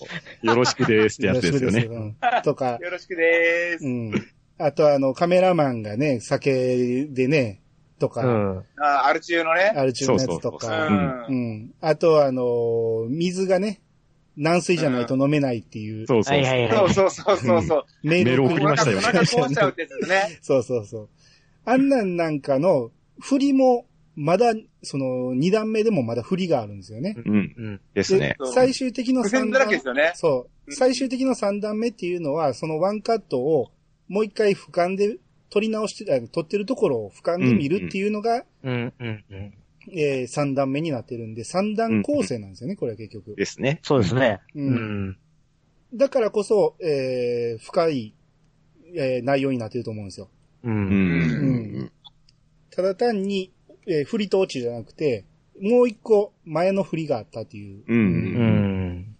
[0.42, 0.46] う。
[0.46, 1.84] よろしくですってやつですよね。
[1.90, 3.84] うんとか、よろしくでーす。
[3.84, 4.12] うん。
[4.58, 7.60] あとあの、カメラマンがね、酒でね、
[7.98, 8.64] とうか、ん。
[8.80, 9.72] あアル中のね？
[9.76, 11.26] アル中のやつとか、ん。
[11.28, 11.74] うん。
[11.80, 13.80] あとはあの、水がね、
[14.36, 16.44] 軟水じゃないと飲めないっていう、そうそう。
[16.44, 17.84] そうそうそうそうそう。
[18.04, 20.38] メメール送りましたよお腹壊しちゃうってね。
[20.42, 21.08] そうそうそう。
[21.64, 22.90] あんなんなんかの、
[23.20, 27.16] 振りも、まだ、その、二段目でもまだ振りがあるんですよね。
[27.24, 27.34] うん。
[27.34, 27.38] う
[27.70, 27.80] ん。
[27.94, 28.36] ですね。
[28.38, 30.12] そう最終的の三段だらけですよね。
[30.14, 30.72] そうう。
[30.72, 33.72] ん最終的の三段目っていうのは、そのワンカットを
[34.08, 35.18] もう一回俯瞰で
[35.50, 38.92] 撮り直して、あ撮ってるところを俯瞰で見るっていうのが、うん。
[38.98, 39.24] うん。
[39.30, 39.54] うん。
[39.90, 43.34] えー三段目になってるんで、三段構成なんですよね、これは結局。
[43.36, 43.80] ですね。
[43.82, 44.40] そうですね。
[44.54, 45.16] ううんん。
[45.94, 48.14] だからこそ、えー深い、
[48.94, 50.28] えー内容になってると思うんですよ。
[50.64, 50.68] う。
[50.68, 50.74] うん
[51.84, 51.92] ん。
[52.70, 53.52] ただ単に、
[53.86, 55.24] えー振りと落ちじゃなくて、
[55.60, 57.84] もう一個前の振りがあったっていう、う。
[57.88, 58.00] うん
[59.00, 59.16] ん。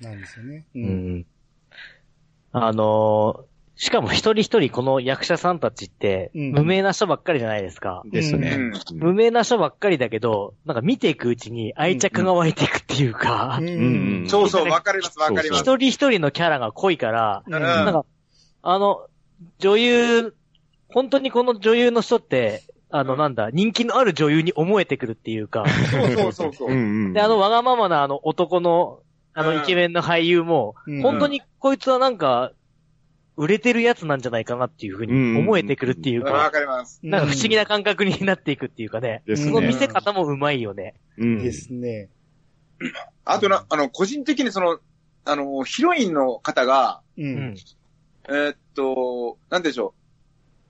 [0.00, 0.66] なんですよね。
[0.74, 0.78] う。
[0.78, 1.26] うんん。
[2.52, 6.52] あのー、しかも一人一人この役者さんたちって、うん。
[6.52, 8.02] 無名な人ばっかりじゃないですか。
[8.10, 8.72] ですね。
[8.94, 13.60] 無名な人ばっかりだけど、なんか見ていくうちに愛着が湧いていくっていうか、
[14.28, 15.60] そうそう、わかります、わかります。
[15.60, 17.52] 一人一人のキャラが濃いから、うん。
[17.52, 18.06] なんか、
[18.62, 19.06] あの、
[19.58, 20.34] 女優、
[20.88, 26.70] 本当にこの女優の人って、あの、なんだ、人気のある女優に思えてくるっていうか、そうそうそうそう。
[26.70, 26.74] う。
[26.74, 27.12] ん。
[27.12, 29.00] で、あの、わがままなあの男の、
[29.34, 29.58] あの、うん。
[29.58, 31.02] イケメンの俳優も、うん。
[31.02, 32.52] 本当にこいつはなんか、
[33.36, 37.00] 売れてるやつなんじゃないかなっていうふうに思えてくるっていうわか、かります。
[37.02, 40.94] なんか不思議な感覚になっていくっていうかね、ですねその見せ方もうまいよね。
[41.18, 42.08] うんですね。
[43.24, 44.78] あとな、あの、個人的にその、
[45.24, 47.22] あの、ヒロインの方が、う。
[47.22, 47.56] うんん。
[48.28, 49.94] えーっと、なんでしょ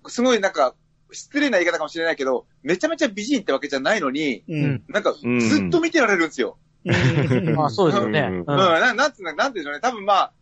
[0.05, 0.11] う。
[0.11, 0.75] すごいなんか、
[1.13, 4.85] 失礼な言い方かもしれないけど、めちゃめちゃ美人ってわけじゃないのに、うん。
[4.89, 6.59] なんか、うんずっと見てられるんですよ。
[6.85, 7.55] うん。
[7.55, 8.21] まあそうですよね。
[8.21, 9.81] うんうんうん、ななんつうの、なんでしょうね。
[9.81, 10.33] 多分まあ、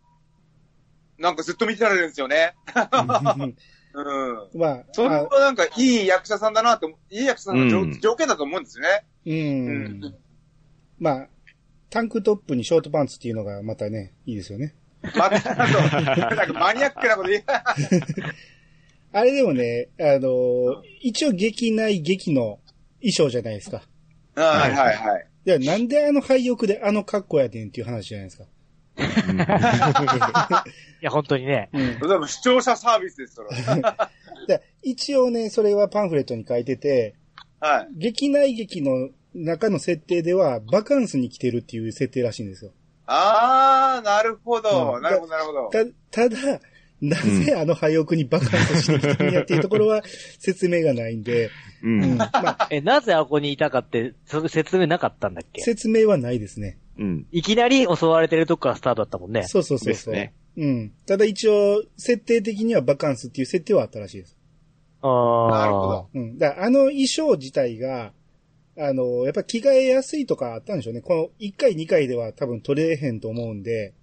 [1.17, 2.55] なんかずっと見てられるんですよね。
[2.73, 4.47] うん。
[4.59, 9.05] まあ、それはあなんかいい役者さんだなと、いい役者さんの条,、うん条件だと思うんですよね。
[9.25, 9.31] う。
[9.31, 10.15] うんん。
[10.99, 11.27] まあ、
[11.89, 14.75] タンクトップにショートパンツっていうのがまたね、いいですよね。
[15.15, 17.43] また、あと、なんかマニアックなこと言う。
[19.13, 22.59] あれでもね、あの、一応劇内劇の
[22.99, 23.83] 衣装じゃないですか。
[24.35, 25.27] はいはいはい。
[25.45, 28.45] いや、なんであの廃屋であの格好やねんっていう話じゃないですか。
[31.01, 31.69] いや、本当にね。
[31.73, 31.99] うん。
[31.99, 37.15] それも視聴者サービスです、 それ一応ね、それはパンフレットに書いてて、
[37.59, 37.87] はい。
[37.97, 42.71] 劇内劇の中の設定では、バカンスに来てるっていう設定らしいんですよ。
[43.07, 44.95] あー、なるほど。
[44.95, 45.69] うんなるほど、なるほど。
[46.11, 46.59] た、ただ、
[47.01, 50.01] なぜあの廃屋にバカンスしに来てるんやっていうところは
[50.39, 51.47] 説明がないんで、
[51.83, 52.13] ううん。
[52.13, 52.17] ん。
[52.17, 55.61] まあ、え、なぜあここにいたかって、それ説明なかったんだっけ？
[55.61, 56.77] 説明はないですね。
[56.97, 57.27] うん。
[57.31, 59.43] いきなり襲われてるとこからスタートだったもんね。
[59.43, 59.93] そうそうそうそう。
[59.93, 60.33] ですね。
[60.57, 60.93] うん。
[61.05, 64.37] ただ一応、設定的にはバカンスっていう設定はあったらしいです。
[65.01, 65.59] ああ。
[65.59, 66.09] なるほど。
[66.13, 66.37] うん。
[66.37, 68.13] だからあの衣装自体が、
[68.77, 71.01] あの、やっぱ着替えやすいとかあったんでしょうね。
[71.01, 73.93] この1回2回では多分取れへんと思うんで、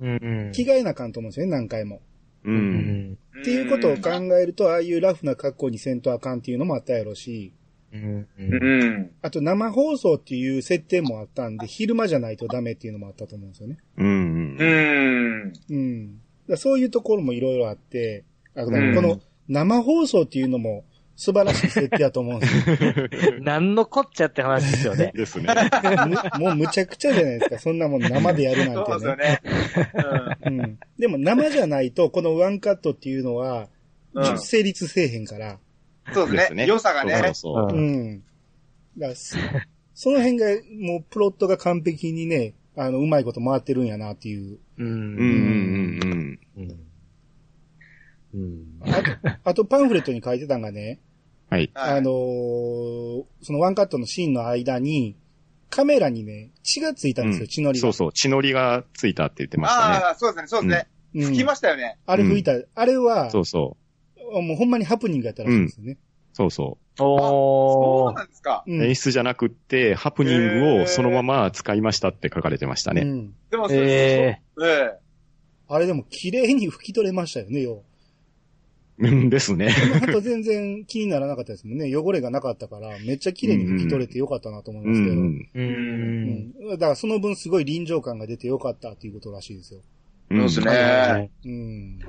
[0.00, 0.52] うんうん。
[0.52, 2.00] 着替えなあかんと思うんですよね、何回も。
[2.44, 2.50] う。
[2.50, 3.18] うんん。
[3.40, 7.52] っていうことを考えると、ああいうラフな格好にせんとあかんっていうのもあったやろし、
[7.92, 8.28] うん。
[8.38, 9.10] うん。
[9.22, 13.78] あと生放送っていう設定もあったんで、昼間じゃないとダメっていうのもあったと思うんですよね。
[13.98, 14.56] うん。
[14.58, 14.64] う。
[14.64, 15.52] ん。
[15.70, 16.20] うん。
[16.48, 18.24] だそういうところもいろいろあって、
[18.54, 20.84] あこの生放送っていうのも
[21.16, 23.40] 素晴らしい設定だと思うんですよ。
[23.40, 25.12] なんのこっちゃって話ですよね。
[25.14, 25.48] ですね。
[26.06, 27.58] む もうむちゃくちゃじゃないですか。
[27.58, 29.16] そんなもん生でやるなんそうですね。
[29.16, 29.40] ね。
[30.46, 30.78] うん。
[30.98, 33.68] でも生じゃないと、このワンカットっていうのは、
[34.38, 35.58] 成立せえへんから。
[36.12, 36.66] そうですね。
[36.66, 37.14] 良さがね。
[37.14, 37.80] そうそうそうう。
[37.80, 38.22] ん。
[38.98, 39.36] だそ
[39.94, 40.46] その辺が、
[40.80, 44.54] もうプロットが完璧にね、あの、うまいこと回ってるんやなっていう。
[44.54, 44.58] う。
[44.78, 46.78] うんんうんうんうん。
[48.34, 48.80] うん。
[48.80, 51.00] あと、あとパンフレットに書いてたんがね、
[51.50, 51.70] はい。
[51.74, 55.16] はいあのーそのワンカットのシーンの間に、
[55.68, 57.82] カメラにね、血がついたんですよ、うん血のりが。
[57.82, 58.12] そうそう。
[58.12, 59.96] 血のりがついたって言ってましたね。
[59.96, 60.86] ああ、そうですね、そうですね。
[60.86, 60.92] うん
[61.26, 61.98] 吹きましたよね。
[62.06, 63.81] あれ吹いた、あれは、そうそう。
[64.40, 65.98] もうほんまにハプニングやったらしいんですよね。
[66.32, 68.24] そうそおーそうな。
[68.24, 68.64] んですか。
[68.66, 68.84] うんう。
[68.84, 73.02] 演出じゃなくって、ハプニングをそのまま使いましたって書かれてましたね。
[73.02, 73.34] うん。
[73.50, 74.98] でも、えそうええ。
[75.68, 77.82] あれでも綺麗に拭き取れましたよね、よ
[78.98, 79.74] うんですね。
[80.02, 80.04] う。
[80.04, 81.94] あと全然気にならなかったですもんね。
[81.94, 85.16] 汚れがなかったから、めっちゃ綺麗に拭き取れてよかったなと思いうますけど。
[85.16, 85.48] うんん。
[85.54, 86.60] う。
[86.64, 89.80] うんだからその分すごい臨場感が出てよかったっていうことらしいですよ。
[90.30, 91.98] うんそうですねうん。
[91.98, 92.04] で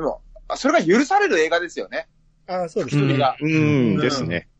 [0.00, 2.08] も、あそれが許される映画ですよね。
[2.46, 3.02] ああ、そうですね。
[3.04, 3.36] 一人が。
[3.40, 4.48] うんですね。
[4.52, 4.58] うん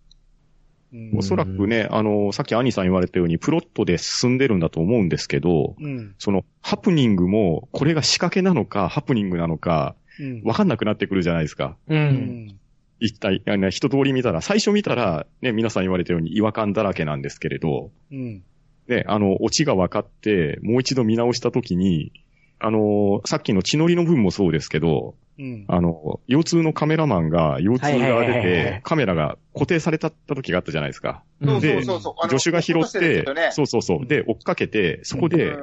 [1.18, 6.14] おそらくね、あの、さっき兄さん言われたように、プロットで進んでるんだと思うんですけど、うん。
[6.18, 10.42] その、ハプニングも、これが仕掛けなのか、ハプニングなのか、うん。
[10.44, 11.76] わかんなくなってくるじゃないですか。
[11.88, 11.94] う。
[11.94, 12.00] うん
[12.46, 12.58] ん。
[13.00, 18.42] 一体、あの一通り見たら、最初見たら、ね、皆さん言われたように違和感だらけなんですけれど、うん。
[18.88, 22.12] ね、あの、オチが分かって、もう一度見直したときに、
[22.60, 25.64] あの、さっきの血のりの分もそうですけど、うん。
[25.68, 31.22] あの、腰痛のカメラマンが腰痛が出て、カメラが固定された時があったじゃないですか。
[31.44, 32.14] そうでそうそうそう。
[32.18, 34.06] あの助手が拾ってそうそうそう。
[34.06, 35.58] で、追っかけて、そこうでん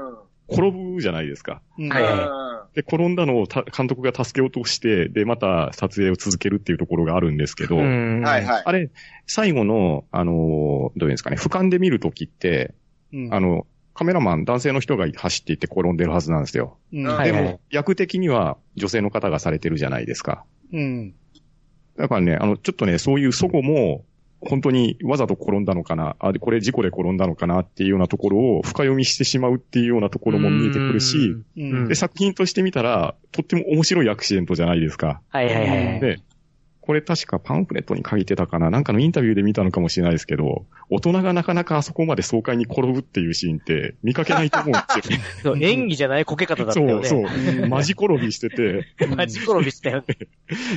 [0.50, 1.62] 転ぶじゃないですか。
[2.74, 7.78] で、転んだのをた監督が助けようとして、で、また撮影を続けるっていうところがあるんですけど。
[8.66, 8.90] あれ、
[9.26, 12.74] 最後の、あのーどういうんですかね、俯瞰で見るときって、
[13.14, 13.34] うん。
[13.34, 16.78] あの、カメラマン、男性の人が走っていって転んでるはずなんですよ。
[16.94, 20.44] うん、はいではいも、役的には女性の方がされてるじゃないですか。
[20.74, 21.16] うん。
[21.98, 24.04] だからね、あの、ちょっとね、そういう祖母も、
[24.42, 31.88] 本当にわざと転んだのかな、あ、これ事故で転んだのかなっていうようなところを深読みしてしまうっていうようなところも見えてくるし、うん。
[31.88, 35.22] で、作品として見たら、とっても面白いアクシデントじゃないですか。
[35.30, 36.00] はいはいはい。
[36.02, 36.20] で、
[36.86, 45.20] これ確かパンフレットに書いてたかななんかのインタビューで見たのかもしれないですけど、大人がなかなかあそこまで爽快に転ぶっていうシーンって見かけないと思うんですよ。
[45.42, 47.08] そう演技じゃないこけ方だったそう、よね。
[47.08, 47.66] そうう。
[47.66, 50.18] んマジ転びしてて、 マジ転びしたよね。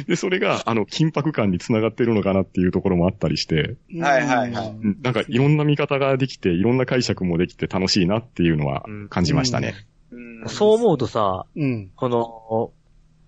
[0.07, 9.75] で、それが、あの、緊迫感につながってるのかなっていうところもあったりして、はいはいはいうんなんかいろんな見方ができて、いろんな解釈もできて楽しいなっていうのは感じましたね。
[10.11, 11.91] うんそう思うとさ、うん。
[11.97, 12.73] この、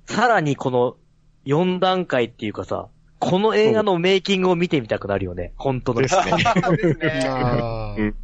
[0.06, 0.96] さらにこの
[1.46, 5.52] 4段階っていうかさ、この映画のメイキングを見てみたくなるよね。
[5.56, 6.02] 本当の。
[6.02, 6.24] ですね。
[6.24, 7.28] ですね。
[7.28, 7.96] あ あ。
[7.96, 8.14] うんうん。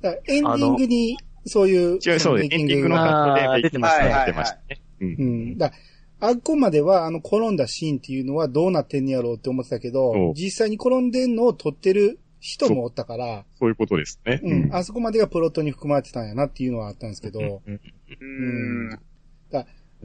[0.00, 2.54] だからエンディングに、そういう、違う、そうです。
[2.54, 4.80] エンディングのがカットであーメイキングされ出ててましたね。
[5.00, 5.04] う。
[5.04, 5.58] うんん。
[5.58, 5.72] だ
[6.18, 14.40] あっこまでは、あの、転んだシーンっていうのはどうなってんねやろうって思ってたけそどう、実際に転んでんのを撮ってる人もおったから、そういうことですね。
[14.42, 18.98] うん、あそこまでがプロットに含まれてたんやなっていうのはあったんですけど、うん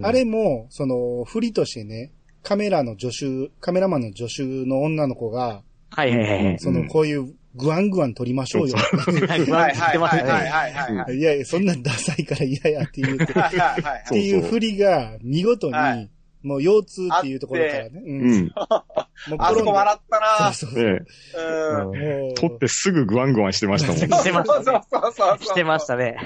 [0.02, 0.06] うん。
[0.06, 2.12] あれも、その、振りとしてね、
[2.44, 6.60] カメラの助手、カメラマンの助手の女の子が、はいはいはいはい。
[6.60, 8.76] その、こういう、グワングワン撮りましょうよ。
[8.78, 10.32] はいはいはい言ってましたね。
[10.32, 11.16] はいはいはいはい。
[11.18, 16.10] いやいや、そんなんダサいから嫌やって言って、っはいはいはいていう振りが、見事にはい、
[16.44, 17.92] もう腰痛っていうところからね。
[17.94, 17.98] う。
[17.98, 18.46] うんん。
[18.46, 20.84] もうあそこ笑ったなそうそうそう。
[20.84, 21.00] ね
[21.36, 22.24] うん。
[22.24, 24.08] もう撮ってすぐグワングワンしてましたもんね。
[24.08, 25.38] してましたねそうそうそう。
[25.44, 26.18] してましたね。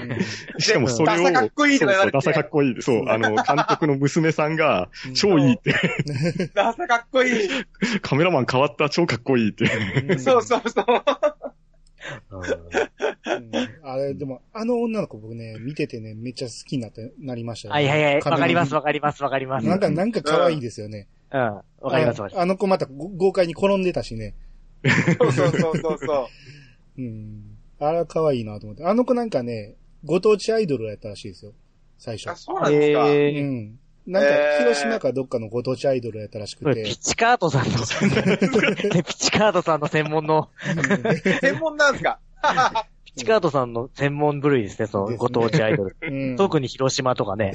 [0.58, 2.82] しかもそれを、ダサかっこいいとか言われてダサかっこいい。
[2.82, 5.74] そう、あの、監督の娘さんが、超いいって、
[6.54, 7.48] ダサかっこいい。
[8.00, 9.64] カメラマン変わった、超かっこいいって。
[10.08, 10.84] うんそうそうそう。
[12.30, 13.50] うんうん
[13.82, 18.14] あれ、でも、あの女の子僕ね、見ててね、めっちゃ好きになって、なりましたよはいはいはい。
[18.16, 19.66] わかりますわわかりますわかります。
[19.66, 21.08] なんか、なんか可愛いですよね。
[21.32, 21.40] うん。
[21.40, 24.34] わかりますわかりああの子またご豪快に転んでたしね。
[25.18, 26.26] そうそうそうそうそう。
[27.02, 27.56] うん。
[27.78, 28.84] あれは可愛いなと思って。
[28.84, 31.52] あの子なんかね、ご当地アイドルやったらしいですよ。
[31.98, 32.36] 最初あ、。
[32.36, 32.60] そう。
[32.60, 33.04] なんですか。
[33.04, 33.44] うえー。
[33.44, 33.78] ん。
[34.06, 36.90] なんかえ、ー広島かどっかのご当地アイドルやったらしくてこれピ。
[36.92, 40.48] ッチカートさんの、 ピッチカートさんの専門の、
[41.40, 42.20] 専門なんですか？
[43.04, 45.96] ピッチカートさんの専門部類ですね、そのご当地アイドル。
[46.02, 47.54] うん特に広島とかね。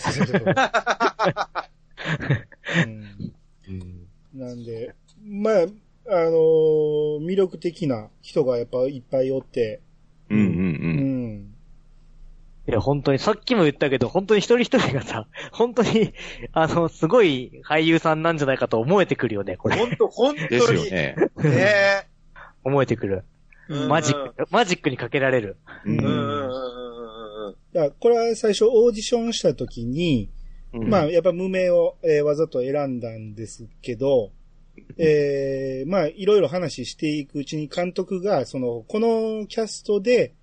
[4.34, 9.82] なんで、まあ、あのー魅力的な人がやっぱいっぱいおって、
[10.30, 11.11] ううんうんうん。
[12.72, 12.74] ん。
[12.74, 16.14] いや、本当に、さっきも言ったけど、本当に一人一人がさ、 本当に、
[16.54, 19.78] あの、すごい俳優さんなんじゃないかと思えてくるよね、これ。
[19.78, 20.50] ほんと、ほんとに。
[20.50, 21.16] ですよね。
[21.38, 22.08] ね
[22.64, 23.24] 思えてくる。
[23.70, 25.58] うんマジック、マジックにかけられる。
[25.86, 27.56] うんうんうんうんうんうん。
[27.74, 30.30] だからこれは最初オーディションした時に、
[30.74, 34.32] うんまあ、やっぱ無名を、えーわざと選んだんですけど、
[34.98, 40.34] えーまあ、いろいろ話していくうちに監督が、その、このキャストで、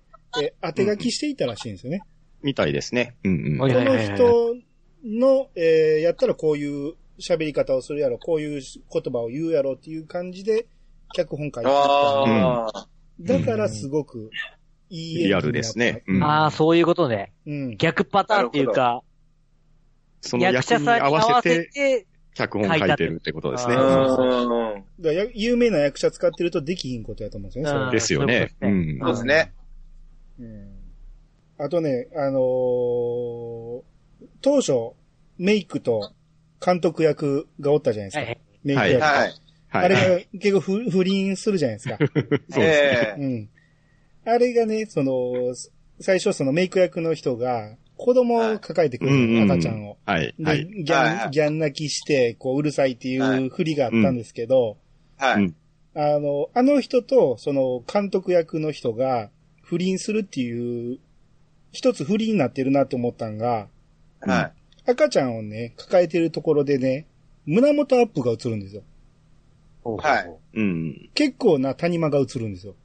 [0.41, 2.01] えー当て書きしていたらしいんですよね。
[2.41, 3.15] みたいですね。
[3.23, 3.57] うんうん。
[3.59, 4.55] はいこの人
[5.03, 10.67] の、えーやったらこういう喋り方をするやろ、こういう言葉を言うやろっていう感じで、
[11.13, 12.87] 脚本書いてあったんああ。
[13.19, 14.29] で、だからすごく
[14.89, 16.03] いい演技になったリアルですね。。
[16.07, 17.33] うんああ、そういうことね。
[17.45, 17.77] うん。
[17.77, 19.01] 逆パターンっていうか、
[20.21, 23.75] その役役に者さんに合合わわせてせて、脚本書いてるってことですね。
[23.75, 24.83] 書いてあるうん。
[24.99, 28.55] だからや有名な役者使ってるとできひんことやと思うんですよね、それうんですよね。
[28.61, 29.53] そうういうんそうですね。
[30.39, 30.78] うん
[31.59, 33.81] あとね、あのー
[34.41, 34.93] 当初、
[35.37, 36.11] メイクと
[36.63, 38.19] 監督役がおったじゃないですか。
[38.19, 39.33] はいはいメイク役、はい。
[39.71, 39.89] あはい。
[39.89, 40.01] れが
[40.33, 41.97] 結構不不倫するじゃないですか。
[41.97, 42.59] そうですね。
[42.59, 43.49] ええうん。
[44.25, 45.55] あれがね、その、
[46.01, 49.97] 最初そのメイク役の人が子供を抱えてくる赤ちゃんを。
[50.05, 50.35] はい。
[50.37, 50.65] で、はい。
[50.65, 54.77] ギャン、ギャン泣きして、こう、うるさいっていう振りがあったんですけど、
[55.17, 55.55] はいうん。
[55.95, 59.29] あの、あの人と、その、監督役の人が、
[59.61, 60.99] 不倫するっていう、
[61.71, 63.67] 一つ不倫になってるなって思ったんが、
[64.21, 64.51] は
[64.85, 67.07] 赤ちゃんをね、抱えてるところでね、
[67.45, 68.83] 胸元アップが映るんですよ。
[69.83, 71.09] はいうん。
[71.13, 72.75] 結構な谷間が映るんですよ。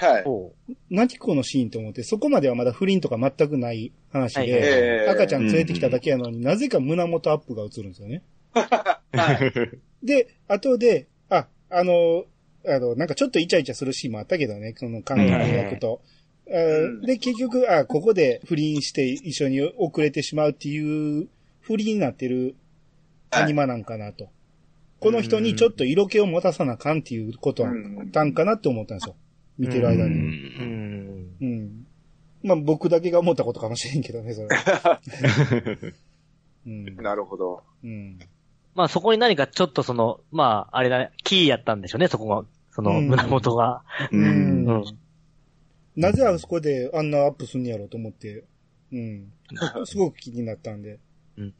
[0.00, 0.04] い。
[0.04, 0.22] はい。
[0.26, 0.52] おう
[0.90, 8.22] 何このシーンと思って、そこまではまだ不倫とか全くない話はいで、ええ赤ちゃん連れてきただけやのに、なぜか胸元アップが映るんですよね。
[8.54, 10.06] はい。
[10.06, 12.24] で、後で、あ、あの、
[12.66, 16.00] あの、なんかちょっとイチャイチャするシーンもあったけどね、その監督役と。
[17.06, 21.28] で、結局、あ、ここで不倫して一緒に遅れてしまうっていう
[21.60, 22.56] 不倫になってる
[23.30, 24.28] アニマなんかなと。
[25.00, 29.16] この人にちょっと色気を持たさなあかんっていうことだったんかなって思ったんですよ。
[29.58, 30.14] 見てる間うに。
[30.14, 31.36] ん。
[31.40, 31.86] うん。
[32.42, 34.48] まあ僕だけが思ったことかもしれんけどね、それ。
[36.66, 36.96] うん。
[36.96, 37.62] なるほど。
[37.82, 38.18] うん。
[38.74, 42.44] まあそこに何かちょっとその、まああれだね、キーやったんでしょうね、そこが。
[42.70, 43.82] そのうん胸元が。
[44.10, 44.16] う。
[44.16, 44.84] うんんうん。
[45.96, 48.44] なぜあそこであんなアップすんねやろうと思って、
[48.92, 49.32] うん。
[49.84, 50.98] すごく気になったんで。
[51.36, 51.54] うん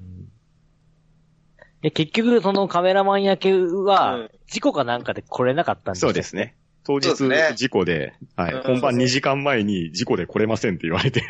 [1.83, 6.55] で、結局、そのカメラマン役うはん、事故かなんかで来れなかったんですそうですね。
[6.85, 7.15] 当日
[7.57, 8.63] 事故で、はいうん。
[8.63, 11.23] 本番2時間前に事故で来れませんって言われて、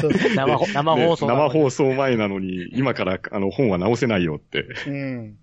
[0.00, 4.66] そう生放送生放送前なのに、今からあの本は直せないよって。
[4.86, 5.38] うん。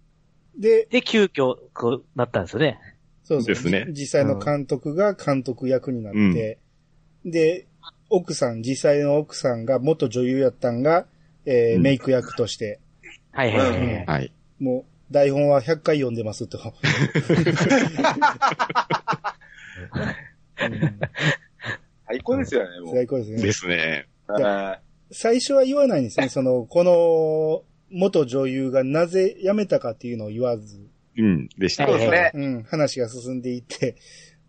[0.57, 2.79] で、で、急遽、こう、なったんですよね。
[3.23, 3.43] そう。
[3.43, 6.59] ですねじ実際の監督が監督役になって、
[7.25, 7.67] で、
[8.09, 11.05] 奥さん、実際の奥さんが元女優やったんが、
[11.45, 12.79] えーうんメイク役として、
[13.31, 14.05] はいはいはいはい。
[14.05, 14.33] はい。
[14.59, 16.57] もう、台本は100回読んでますと。
[16.57, 16.73] うんは
[22.07, 22.95] 最高ですよね、もう。
[22.95, 23.41] 最高ですね。
[23.41, 24.07] ですね。
[24.27, 24.79] は
[25.11, 26.29] 最初は言わないんですね。
[26.29, 30.79] その、この、元女優がなぜ辞めたかっていうのを言わず、
[31.15, 32.31] うん、でしたいそうですね。
[32.33, 33.95] うん、話が進んでいって、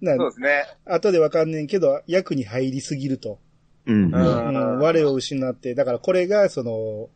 [0.04, 0.64] なそうですね。
[0.84, 3.38] 後でわかんねんけど、役に入りすぎると。
[3.86, 3.94] うん。
[3.94, 7.08] ううんん、我を失って、だからこれが、その、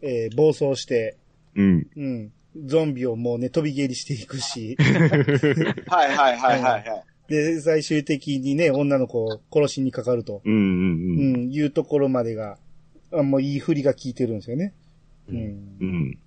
[0.00, 1.16] えー暴走して、
[1.54, 1.86] うん。
[1.96, 2.32] うん、
[2.66, 4.76] ゾンビをもうね、飛び蹴りしていくし、
[5.88, 7.04] はいはいはいはいはい。
[7.28, 10.52] で、最終的にね、女の子を殺しにかかると、うん。
[10.52, 10.60] うん。
[10.60, 11.48] ううん。
[11.48, 12.58] ん、いうところまでが、
[13.12, 14.74] あもういい振りが効いてるんですよね。
[15.28, 15.32] う。
[15.32, 16.18] うんん。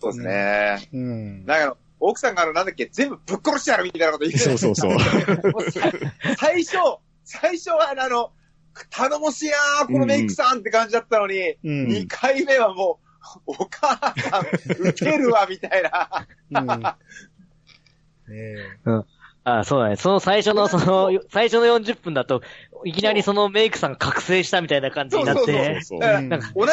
[0.00, 0.88] そうですね。
[0.92, 1.44] うん。
[1.46, 1.76] なんかあの、
[2.06, 4.98] 奥さんがあの、なんだっけ、全部ぶっ殺してやるみたいなこと言ってそうそうそう。
[6.38, 6.76] 最初、
[7.24, 8.32] 最初はあの、
[8.90, 11.88] 頼もしいなーこのメイクさんって感じだったのに、うん。
[11.88, 13.04] 二回目はもう、
[13.46, 16.26] お母さん、ウケるわ、みたいな。
[16.50, 16.66] うん。
[16.78, 16.96] ね
[18.28, 19.14] え。
[19.46, 19.96] あそうだね。
[19.96, 22.42] その最初の、その、最初の40分だと、
[22.84, 26.00] いきなりそのメイクさんが覚醒したみたいな感じになっそうそうて、そう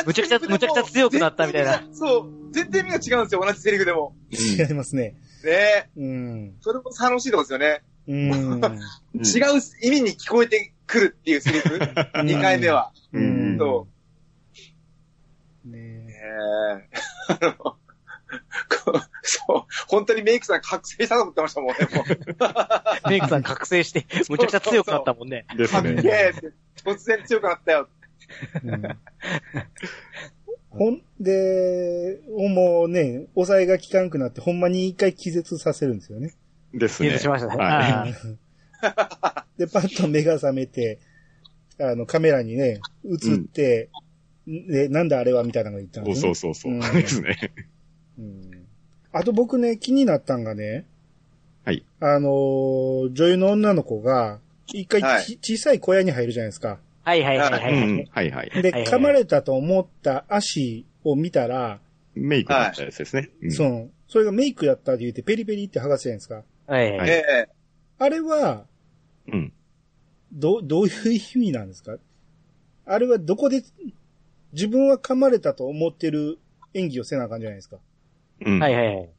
[0.05, 1.83] むちゃくちゃ、むちゃくちゃ強くなったみたいな。。
[1.91, 2.51] そう。
[2.51, 4.15] 全然意味が違うんですよ、同じセリフでも。
[4.31, 5.15] 違いますね。
[5.43, 6.55] ねうん。
[6.59, 7.83] それも楽しいとこですよね。
[8.07, 8.31] うん。
[8.31, 8.77] うん違
[9.19, 11.79] う意味に聞こえてくるっていうセリフ？
[12.23, 12.91] 二回目は。
[13.13, 13.87] うんそ
[15.65, 15.69] ねう。
[15.69, 16.89] ねえ。
[17.27, 17.77] あのこ
[19.23, 19.73] そう。
[19.87, 22.03] 本当にメイクさん覚醒したと思ってましたもんね、も
[23.05, 23.09] う。
[23.09, 25.45] メイクさん覚醒して、 むちゃくちゃ強くなったもんね。
[25.47, 26.01] かっけですね。
[26.05, 26.51] えって。
[26.83, 27.89] 突然強くなったよ。
[28.63, 28.81] うん
[30.69, 36.33] ほんで、もうね、抑えが効かんくなって、ほんまに一回気絶させるんですよね。
[36.73, 37.09] ですね。
[37.09, 37.55] 気絶しましたね。
[37.57, 38.05] は
[38.81, 40.99] あ で、パッと目が覚めて、
[41.77, 43.89] あの、カメラにね、映って、
[44.47, 46.07] で、なんだあれはみたいなのが言ったんい。
[46.07, 46.21] ですね。
[46.21, 46.71] そうそうそう。
[46.71, 47.37] うんですね。
[48.17, 48.60] うん
[49.13, 50.85] あと僕ね、気になったんがね、
[51.65, 51.85] はい。
[51.99, 56.79] あのー女優の女の子が、一回、はいち小さい小屋に入るじゃないですか。
[57.03, 57.87] はいはいはいはういはい。
[57.87, 58.07] ん。
[58.09, 58.49] はいはい。
[58.61, 61.79] で、はいはい噛まれたと思った足を見たら、
[62.15, 63.29] メイクだったやつですね。
[63.41, 66.43] うんそう、それがメイクやったって言ってペリペリって剥がすじゃないですか。
[66.67, 67.49] はいはいええ。
[67.99, 68.65] あれは、
[69.27, 69.53] うん。
[70.31, 71.97] ど、どういう意味なんですか？
[72.85, 73.63] あれはどこで、
[74.53, 76.39] 自分は噛まれたと思ってる
[76.73, 77.77] 演技をせなあかんじゃないですか。
[78.45, 78.59] うん。
[78.59, 79.09] はいはいはい。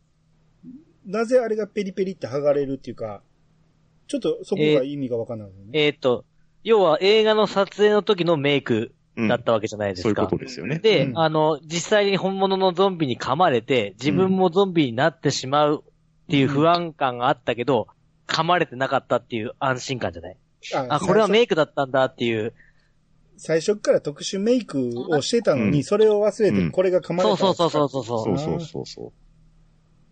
[1.06, 3.22] なぜあれがペリペリって剥がれるっていうか、
[4.06, 5.70] ちょっとそこが意味がわかんないですよね。
[5.74, 6.24] えーっと、
[6.64, 10.02] 要は映画の撮影の時のメイクうんだったわけじゃないですか。
[10.02, 10.78] そういうことですよね。
[10.78, 17.88] で、うんあの、実際に本物のゾンビに噛まれて、自分もゾンビになってしまうっていう不安感があったけど、
[18.26, 20.36] 噛まれてなかったっていう安心感じゃない？
[20.88, 22.54] あ、これはメイクだったんだっていう。
[23.44, 27.88] 最初から特殊メイクをしてたのに、うんそれを忘れて、うんこれが噛まれたそうそうそうう。
[27.88, 28.24] そうそう。
[28.24, 29.12] そうそうそうそう。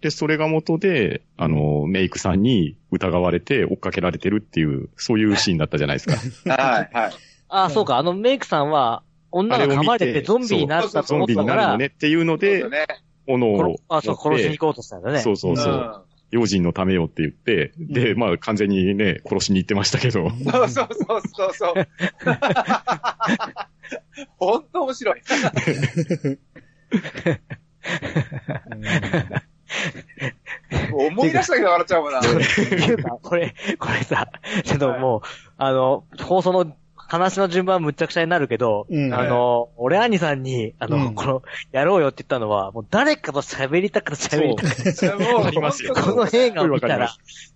[0.03, 6.17] で、それが元で、あの、メイクさんに疑われて追っかけられてるっていう、そういうシーンだったじゃないですか。
[6.51, 7.13] はい、はい。
[7.49, 12.65] あ、そうか、あのメイクさんは、女が噛まれてゾンビになったとゾンビ思ったから、になるのねっていうので。
[13.29, 13.83] 斧を持って。
[13.89, 15.21] 殺あ、そう、殺しに行こうとしたんだね。
[15.21, 15.77] そうそうそうう。
[15.77, 20.31] ん用心のためよって言って、で、まあ完全にね、殺しに行ってましたけど。
[20.51, 21.75] そうそうそうそうそう。
[24.39, 25.23] 本当面白い。
[30.93, 32.19] 思い出したけど笑っちゃうもんな。
[32.21, 34.31] っていうか、これ、これさ、
[34.65, 35.21] ちょっともう、
[35.57, 36.77] あの、放送の
[37.11, 39.13] 話の順番むっちゃくちゃになるけど、うん。
[39.13, 41.15] あの、俺兄さんに、あの、うん。
[41.17, 41.43] この、
[41.73, 47.13] やろうよって言ったのは、もう誰かと喋りたくて喋りたくて、もうありますよこの映画を見たら。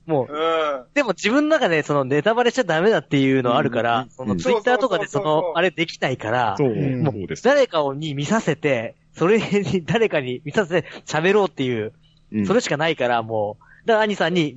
[0.06, 0.84] もう、うん。
[0.92, 6.74] でも自分の中でそのネタバレしちゃダメだっていうのあるから、うんそのツイッターとかでその、あれできないから、そう。
[7.44, 11.92] 誰かに見させて、それに誰かに見させて喋ろうっていう、
[12.32, 12.46] うん。
[12.46, 14.56] それしかないから、もう、だから兄さんに、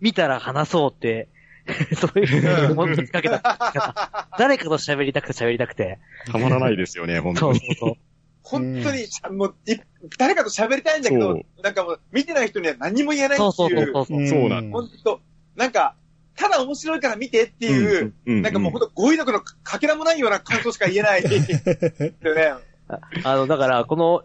[0.00, 1.28] 見たら話そうって、
[1.96, 4.28] そういう、本当にかけた。
[4.38, 5.98] 誰かと喋りたくて喋りたくて。
[6.30, 7.60] たまらないですよね、本当に。
[7.60, 7.94] そうそうそう。
[8.42, 9.06] 本当に、
[9.36, 9.76] もう、い
[10.16, 14.26] 誰かと喋りたいんだけどなんかもう、見てない人には何も言えないってそうそうそうそう。
[14.26, 15.20] そうなん本当
[15.54, 15.94] なんか、
[16.34, 21.22] ただ面白いから見てっていう、うんなんかもう本当語彙力のかけらもないような感想しか言えない。
[21.28, 22.54] ですよね。
[22.88, 24.22] ああの、だから、この、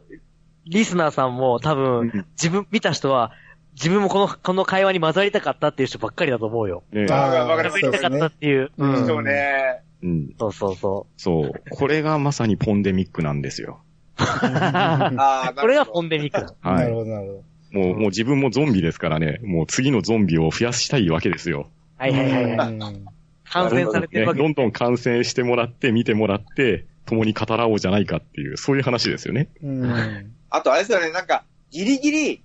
[0.65, 3.31] リスナーさんも多う分、ん自分、見た人は、
[3.75, 6.83] 自分もこの、この会話に混ざりたかったっていう人ばっかりだと思うよ。
[6.91, 8.71] ねあーわかります混ざりたかったっていう。
[8.77, 9.83] そうねそうね。
[10.03, 10.35] うん。
[10.37, 11.51] そうそうそそう。
[11.71, 13.81] これがまさにポンデミックなんですよ。
[14.19, 14.23] う。
[14.23, 16.53] ああ、これがポンンデミックだ。
[16.61, 16.93] はいなる。
[16.93, 17.53] ほど、なるほど。
[17.73, 21.67] もう、もう自分もゾンビですからね、もう次のゾンビを増やしたいわけですよ。
[21.97, 23.13] はいはいはい
[23.45, 29.49] 感染されてるわけねどんどん感染してもらって、見てもらって、共に語らおうじゃないかっていう、そういう話ですよね。
[29.61, 30.33] うん。
[30.49, 32.41] あとあれですよね、なんか、ギリギリ、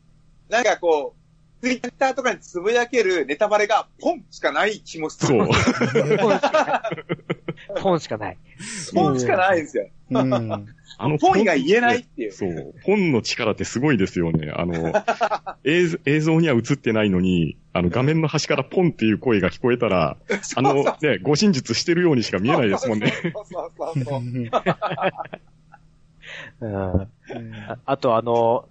[0.51, 1.17] なんかこう、
[1.61, 5.48] ツイッターとかにつぶやけるネタバレがポンしかない気もすそうる。
[7.80, 8.38] 本しかない。
[8.94, 9.88] ポンしかないんですよ。
[10.11, 10.34] うん。
[11.00, 12.32] あの、ポンが言えないっていう。
[12.32, 12.74] そう。
[12.82, 14.50] 本の力ってすごいですよね。
[14.54, 14.92] あの、
[15.64, 20.16] 映像映像には映ってないのに、あの、画面の端からポンっていう声が聞こえたら、
[20.56, 20.92] あの、ね、
[21.22, 23.12] 護身術してるようにしか見えないですもんね。
[23.22, 24.20] そうそうそうそう。
[26.61, 26.70] うん。
[26.74, 27.09] あ
[27.84, 28.68] あとあの、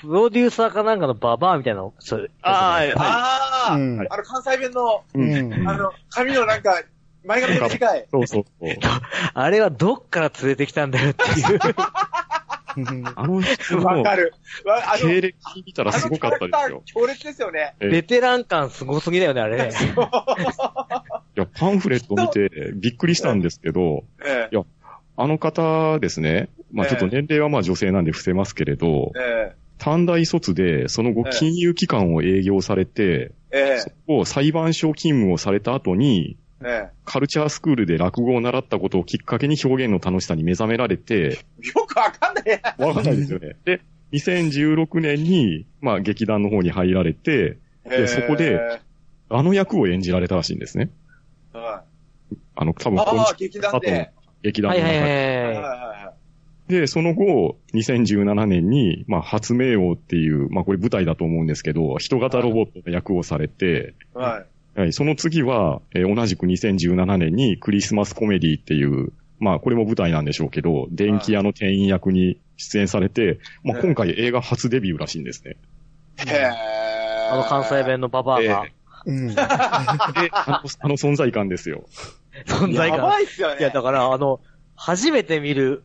[0.00, 5.68] プロデューサーかなんかのババアみたいなの、そうあーああ、うんあの関西弁の、うん。
[5.68, 6.82] あの、髪のなんか、
[7.24, 8.06] 前髪が短い。
[8.10, 8.74] そうそうそう。
[9.34, 11.58] あれはどっから連れてきたんだよっていう。
[13.16, 14.32] あの人のわかる。
[14.64, 15.36] わあの経歴
[15.66, 17.00] 見たらすごかったですよあのキャラクター。
[17.00, 17.74] 強烈ですよね。
[17.80, 19.70] えベテラン感すごすぎだよね、あれね。
[21.36, 24.62] いや、パンフレット見てびっくりしたんですけど、えいや
[25.16, 42.76] あの方ですね、まあちょっと年齢はまあ女性なんで伏せますけれどえ、え短大卒で、その後ええ金融機関を営業されて、ええそこを裁判所勤務をされた後に、えカルチャースクールで落語を習ったことをきっかけに表現の楽しさに目覚められて、えよくわかんないや。
[42.78, 43.56] わかんないですよね。
[43.64, 43.80] で、
[44.12, 47.56] 2016年に、まあ劇団の方に入られて、
[47.88, 48.60] でそこで
[49.30, 50.90] あの役を演じられたらしいんですね。
[51.54, 51.84] ええは
[52.54, 54.10] あの、多分い、ああ、今劇団で。
[54.42, 55.10] 劇団の中はいはいで。
[55.10, 55.99] はいはいはは
[56.70, 64.18] で、その後、2017年に、まあ、発明王っていう、まあ、これ舞台だと思うんですけど、人型ロボットの役をされて、い。
[64.18, 64.46] は
[64.76, 64.80] い。
[64.80, 75.56] はい、その次は、えー同じく2017年にクリスマスコメディっていう、まあ、これも舞台なんでしょうけど、電気屋の店員役に出演されて、まあ、はい今回映画初デビューらしいんですね。
[76.18, 76.50] へえ。
[77.32, 78.72] あの関西弁のババアがえ
[79.06, 79.28] うん。
[79.34, 81.84] で、あの、あの存在感ですよ。
[82.32, 83.00] や存在感。
[83.00, 83.56] ばいっすよね。
[83.58, 84.40] いや、だから、あの、
[84.76, 85.82] 初めて見る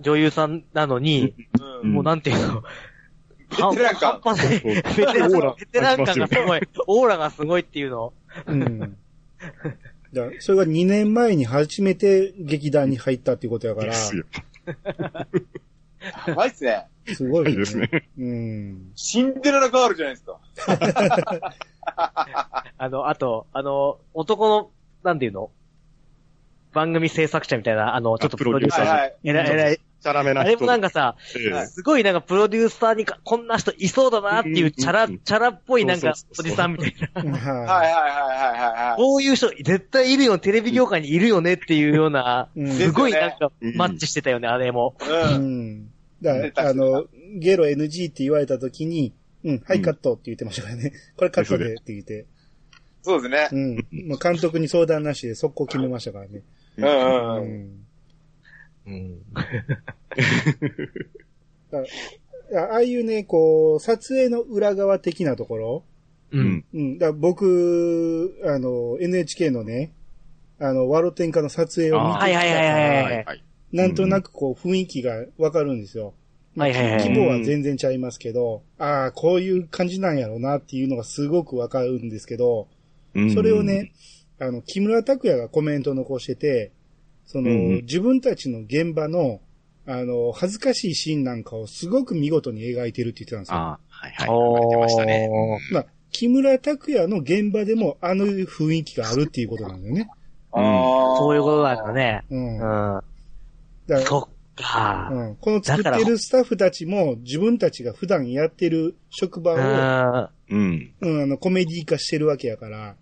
[0.00, 1.34] 女優さんなのに、
[1.82, 2.62] うんもうなんていうの、
[3.50, 8.12] ベテラン感半端ない、ベテランオーラベテラン感がすごい、オーラがすごいっていうの。
[8.46, 8.96] うん。
[10.12, 14.24] だそれが2年前に初めて劇団に入ったっていうことやから、ですよ。
[16.26, 16.86] やばいっすね。
[17.06, 18.08] すごいよいいですね。
[18.18, 18.92] うん。
[18.94, 20.38] シンデレラガールじゃないですか。
[22.78, 24.70] あの、あと、あの、男の、
[25.02, 25.50] なんていうの
[26.72, 28.86] 番組制作者みたいな、あの、ちょっとプロデューサー。
[28.86, 29.16] はいはい。
[29.24, 29.80] えらい、えらい。
[30.00, 30.64] チャラめなあれ人。
[30.64, 37.22] もなんかさ、すごいなんかプロデューサーにか、こんな人いそうだなっていうチャラ、チャラっぽいなんかおじさんみたいな。
[37.22, 38.96] はいははいはいはいはい。
[38.96, 44.96] こういう人絶対いるよ、テレビ業界にいるよねっていうような、うんすごいなんかうんマッチしてたよね、あれも。
[45.02, 45.04] い。
[45.04, 45.36] う。
[45.36, 45.90] うんん。
[46.22, 47.06] だから、あの、
[47.36, 49.12] ゲロ NG って言われた時に、
[49.44, 50.92] うん、はい、カットって言ってましたからね。
[51.16, 52.26] これカットでって言って。
[53.02, 53.48] そうですね。
[53.52, 54.08] うん。
[54.08, 56.42] もう監督に相談なしで速攻決めましたからね。
[56.86, 57.50] うんうんううん。
[57.50, 57.86] ん。
[58.86, 59.22] うん。
[62.56, 65.84] ああいうね、こう、撮影の裏側的なところ、
[66.32, 66.64] ううんん。
[66.74, 66.98] うん。
[66.98, 69.92] だ僕、あの、NHK のね、
[70.58, 73.44] あの、ワロテンカの撮影を見てきたはいはいはいはい。
[73.72, 76.14] なんとなくこう雰囲気がわかるんですよ。
[76.56, 82.66] まあはいはいはい規模は全然ちゃいますけど、ああ、こういう感じなんやろうなっていうのがすごくわかるんですけど、
[83.14, 83.92] うんそれをね、、
[84.40, 86.72] あの、木村拓哉がコメントを残してて、
[87.26, 89.40] その、うん自分たちの現場の、
[89.86, 93.56] あの、恥ずかしいシーンなんかをすごく見事に描いてるって言ってたんですよ。
[93.56, 94.28] ああ、はいはい。
[94.28, 95.28] 言われてましたね。
[95.72, 100.08] まあ、木村拓哉の現場でもあの雰囲気があるっていうことなんだよね。
[100.52, 101.92] あーそういうことなんだ。
[101.92, 102.24] ね。
[102.30, 102.56] うん。
[102.56, 104.00] うだかん。
[104.00, 105.08] らそっか。
[105.12, 110.28] うん、この作ってるスタッフたちも自分たちが普段やってる職場を、うん。
[110.50, 110.94] うん。
[111.00, 112.96] うん、あの、コメディ化してるわけやから、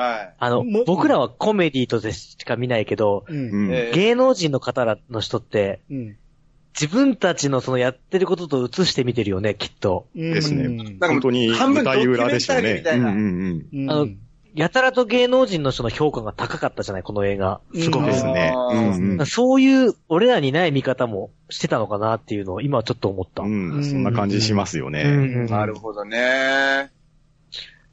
[0.00, 0.34] はい。
[0.38, 3.34] あのも、僕らはコメディとでしか見ないけど、う。
[3.34, 6.16] うん芸能人の方らの人って、うん。
[6.78, 10.06] 自分たちのそのやってることと映して見てるよね、きっと。
[10.16, 10.32] うん。
[10.32, 12.82] ですねうんなんか本当に半分舞台裏でしたいなね。
[12.84, 14.08] うんうんうんあの
[14.52, 17.60] やたらと芸能人の人の評価が高かったじゃない、この映画。
[17.72, 18.10] すごうんく。
[18.10, 18.52] ですね。
[18.54, 23.42] うんうんそういう、俺らにない見方もしてたのかなっていうのを今はちょっと思った。
[23.42, 23.84] うん。
[23.84, 25.02] そんな感じしますよね。
[25.04, 26.90] うんなるほどね。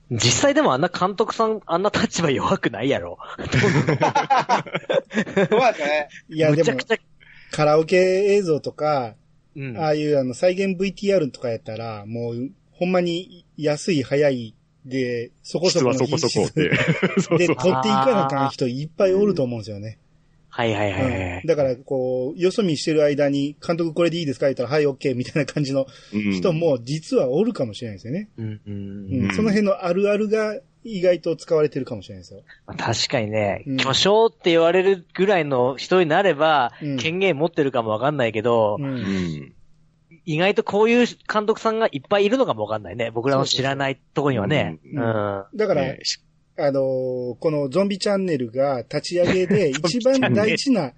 [0.10, 3.18] 実際でもあんな監督さん、あんな立場弱くないやろ。
[3.38, 4.00] そうですね。
[6.30, 6.98] いや、でもむちゃく、ちゃ、
[7.52, 9.16] カラオケ映像とか、
[9.56, 9.78] うん。
[9.78, 14.54] ああいうあの、再現 VTR とかやったら、もう、ほんまに安い、早い、
[14.86, 16.72] で、そこそ質こそこそこ で。
[17.20, 17.56] そうで、そう。
[17.56, 20.00] 撮っていかなあかん人いっぱいおると思うんですよね。
[20.58, 21.40] はいはいはいはい。
[21.42, 24.48] うんだから、こう、よそ見してる間に、監督これでいいですか？
[24.48, 28.30] 言ったら、はい、オッケーみたいな感じのうん人も、実はおるかもしれないですよね。
[28.38, 32.42] うんううんんその辺のあるあるが、意外と使われてるかもしれないですよ。
[32.66, 39.54] まあ確かにね、うん巨匠って言われるぐらいの人になれば、うん権限持ってるかもわかんないけど、うんうん。
[40.26, 43.12] 意外とこういう監督さんがいっぱいいるのかもわかんないね。
[43.12, 44.80] 僕らの知らないとこにはね。
[44.84, 45.58] そうそううん。
[45.58, 46.20] だから、ねし
[46.58, 50.94] あのーこのゾンビチャンネルが立ち上げで 一番大事な、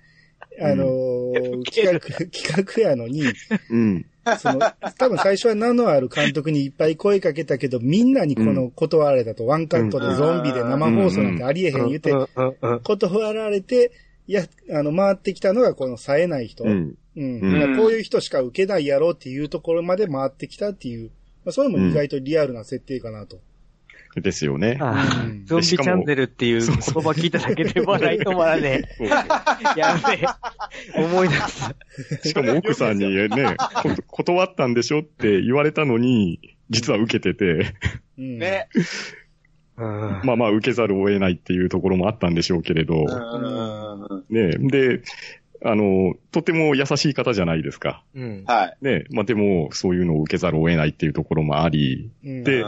[0.62, 1.99] あのー企画、
[2.32, 3.24] 企画やのに、
[3.70, 4.05] うん。
[4.38, 4.60] その、
[4.97, 12.28] 多分最初は名のある監督にいっぱい声かけたけど、みんなにこの断られたと、ワンカットでゾンビで生放送なんてありえへん言ってう、ん。
[12.36, 12.55] うん。
[12.62, 12.80] うん。
[12.82, 13.91] 断られて、
[14.28, 16.64] いや、あの、回ってきたのがこの冴えない人。
[16.64, 16.95] ううん。
[17.16, 17.41] ん。
[17.53, 21.10] だからこういう人しか受けないやろうっていうところまで回ってきたっていう、
[21.43, 23.39] まあ、それも意外とリアルな設定かなと。
[24.16, 24.78] ですよね。
[24.80, 26.82] ああうんゾンビチャンネルっていう言葉
[27.12, 29.07] 聞いただけで笑い止まらねえ。
[29.78, 31.03] やべえ。
[31.03, 32.30] 思い出す。
[32.30, 33.55] しかも奥さんにね、
[34.07, 36.39] こ断ったんでしょって言われたのに、
[36.70, 37.76] 実は受けてて、
[38.18, 38.39] うん。
[38.39, 38.68] ね。
[39.78, 40.22] うん。
[40.24, 43.05] まあまあ受けざるを得ないっていうところもあったんでしょうけれど、
[44.30, 45.01] ね、で、
[45.64, 48.03] あの、とても優しい方じゃないですか。
[48.16, 48.43] うん。
[48.45, 48.86] はい。
[48.86, 52.68] ね、まあでも、そういうのを受けざるを得ないっていうところもあり、うんでうん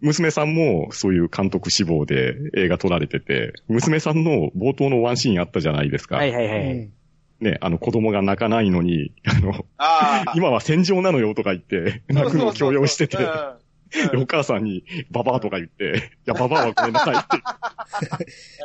[0.00, 6.16] 娘さんもそういう監督志望で映画撮られてて、娘さんの冒頭のワンシーンあったじゃないですか。
[6.16, 6.72] はいはいはい。
[6.72, 6.92] うん
[7.40, 10.32] ね、あの子供が泣かないのに、あの、ああ。
[10.34, 13.67] 今は戦場なのよとか言って、泣くのを強要してて、うんうんで
[14.16, 17.26] お母さんに、ババアとか言って、 いや、ババアはごめんなさいって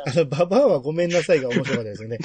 [0.06, 2.18] あの、ババアはごめんなさいが面白かったですよね。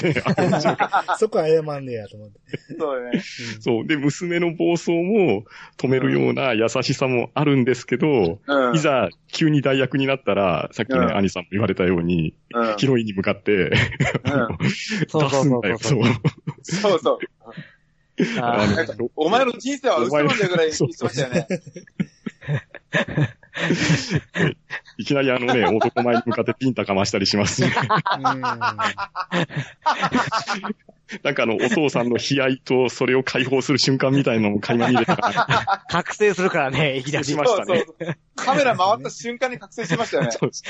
[1.17, 2.39] そこ謝んねやと思って。
[2.77, 3.21] そうだね。
[3.59, 3.87] そう。
[3.87, 5.45] で、娘の暴走も
[5.77, 8.75] 止めるような優しさもあるんですけど、うん。
[8.75, 15.77] いざ急に代役になったら、さっきね、うん兄さんも言われたように、うん、ヒロインに向かって、出すんだよ。
[15.79, 16.03] そう
[16.63, 16.99] そう。
[16.99, 17.19] そう
[19.15, 21.47] お前の人生は嘘なんだよぐらい言ってましたよね。
[24.97, 27.73] いきなりあのね、 男前に向かってピンタかましたりしますね。
[31.23, 37.35] なんかあの、お父さんの悲哀とそれを解放する瞬間みたいなのも垣間見れたから、あ 覚醒するからね、いきなりし。
[37.35, 38.17] ましたねそうそう。
[38.35, 40.31] カメラ回った瞬間に覚醒しましたよね。
[40.31, 40.63] そうです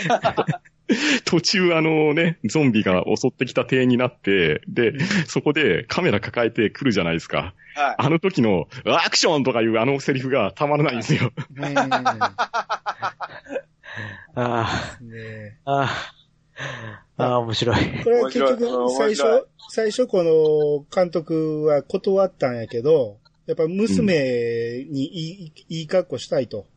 [1.26, 4.94] 途中あのね、ゾンビが襲ってきた体になって、で、
[5.28, 7.54] そこでカメラ抱えて来るじゃないですか。
[7.76, 7.96] はい。
[7.98, 11.32] あの時の、アクションとかいうあのセリフがたまらないんですよ。
[11.56, 11.69] うん。
[11.70, 11.90] う ん
[14.36, 16.14] あねあ、
[17.18, 18.04] ああ、面白い。
[18.04, 26.68] これは結局、面最初、最初この監督は断ったんやけど、やっぱ娘にいい、いい格好したいと。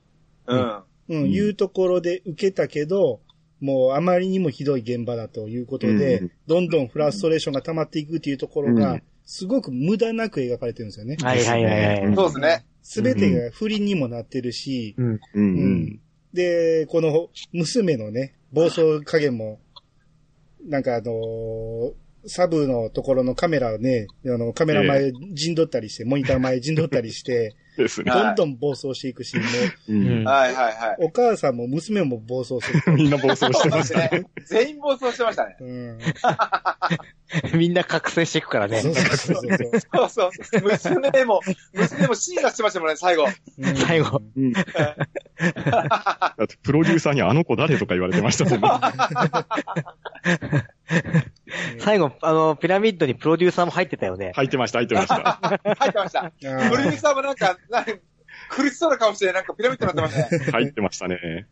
[0.47, 0.59] うん。
[0.59, 1.31] うん、うん。
[1.31, 3.21] いうところで受けたけど、
[3.61, 6.33] もうあまりにもひどい現場だということで、うん。
[6.47, 11.17] どんどんフラストレーションが溜まっていくっていうところがうん、すごく無駄なく描かれてるんですよね。
[11.23, 12.15] はいはいはいはい。
[12.15, 12.65] そうですね。
[12.83, 15.07] すべてが不倫にもなってるし、うん。
[15.07, 16.01] うんうん
[16.33, 19.61] で、この娘のね、暴走加減も、
[20.67, 21.93] なんかあのー
[22.27, 28.11] サブのところのカメラをね、あの、カメラ前陣取ったりして、モニター前陣取ったりして、 ですね。
[28.11, 29.43] はいどんどん暴走していくし、も
[30.31, 30.97] はいはいはい。
[30.99, 32.93] お母さんも娘も暴走する。
[32.93, 34.11] みんな暴走してましすね。
[34.47, 35.57] 全員暴走してましたね。
[35.59, 35.99] うん。
[37.55, 38.91] みんな覚醒していくからねそ。
[38.91, 39.05] うそ
[40.07, 40.31] うそう。
[40.63, 41.41] 娘も、
[41.73, 43.27] 娘も C 出してましたもんね、最後。
[43.59, 44.23] うん最後。
[44.37, 44.63] うんだ
[46.45, 48.69] ってプロデューサーにあの子誰とか言われてましたもんね。
[51.81, 54.33] 最後、あの、ピラミッドにプロデューサーも入ってたよね。
[54.35, 55.41] 入ってました、入ってました。
[55.79, 56.27] 入ってました。
[56.27, 57.93] あプロデューーサーもなんか、なんか
[58.51, 60.45] 苦しそうな顔して、なんかピラミッドになってましたね。
[60.53, 61.47] 入ってましたね。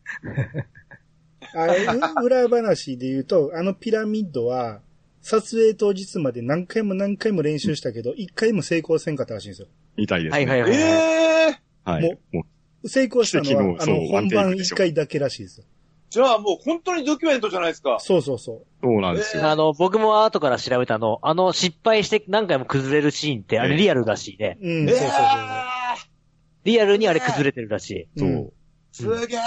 [1.55, 4.83] あれ、う裏話で言うと、あのピラミッドは、
[5.23, 9.69] 撮影当日まで何回も何回も練習したけど、一回も成功せんかったらしいんですよ。
[9.97, 10.39] みたいですね。
[10.39, 10.73] はいはいはい。
[10.73, 11.91] ええー。
[11.91, 12.19] はい。
[12.33, 12.45] も
[12.87, 15.67] 成功したのは、あの、本番一回だけらしいですよ。
[16.09, 17.99] じゃあもう本当にドキュメントじゃないですか。
[18.01, 18.67] そうそうそう。
[18.83, 19.49] そうなんですよ。
[19.49, 24.59] あの、僕も後から調べたの、あの失敗して何回も崩れるシーンって、あれリアルらしいね。
[24.61, 25.19] うん、えそうそうそう
[26.65, 28.09] リアルにあれ崩れてるらしい。
[28.19, 28.29] そう。
[28.29, 28.51] うん
[28.93, 29.19] そう。
[29.19, 29.41] すげえ。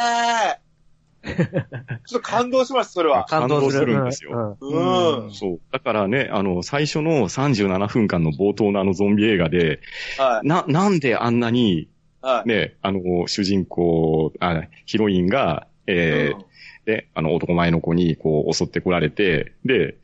[2.06, 3.26] ちょっと感動しました、それは。
[3.26, 4.02] 感動する。
[4.02, 5.60] んですようんうんそう。
[5.72, 9.80] だからね、あの、最初の37分間の冒頭のあのゾンビ映画で、
[10.18, 10.48] はい。
[10.48, 11.90] な、なんであんなに、
[12.22, 12.50] はい。
[12.50, 16.46] ね、あの、主人公、あヒロインが、えーうん
[16.86, 19.96] で、あの、男前の子に、こう、襲ってこられて、で、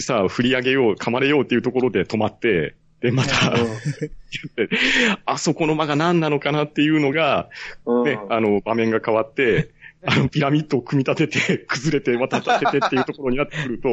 [0.00, 3.54] さあ、振り上げよう、噛まれようっていうところで止まって、で、また、
[5.24, 7.48] あそこの間が何なのかなっていうのが、
[7.86, 9.70] うんね、あの、場面が変わって、
[10.04, 13.88] あの、ピラミッドを組み立てて、 崩れて、また立ててっていうところになってくると、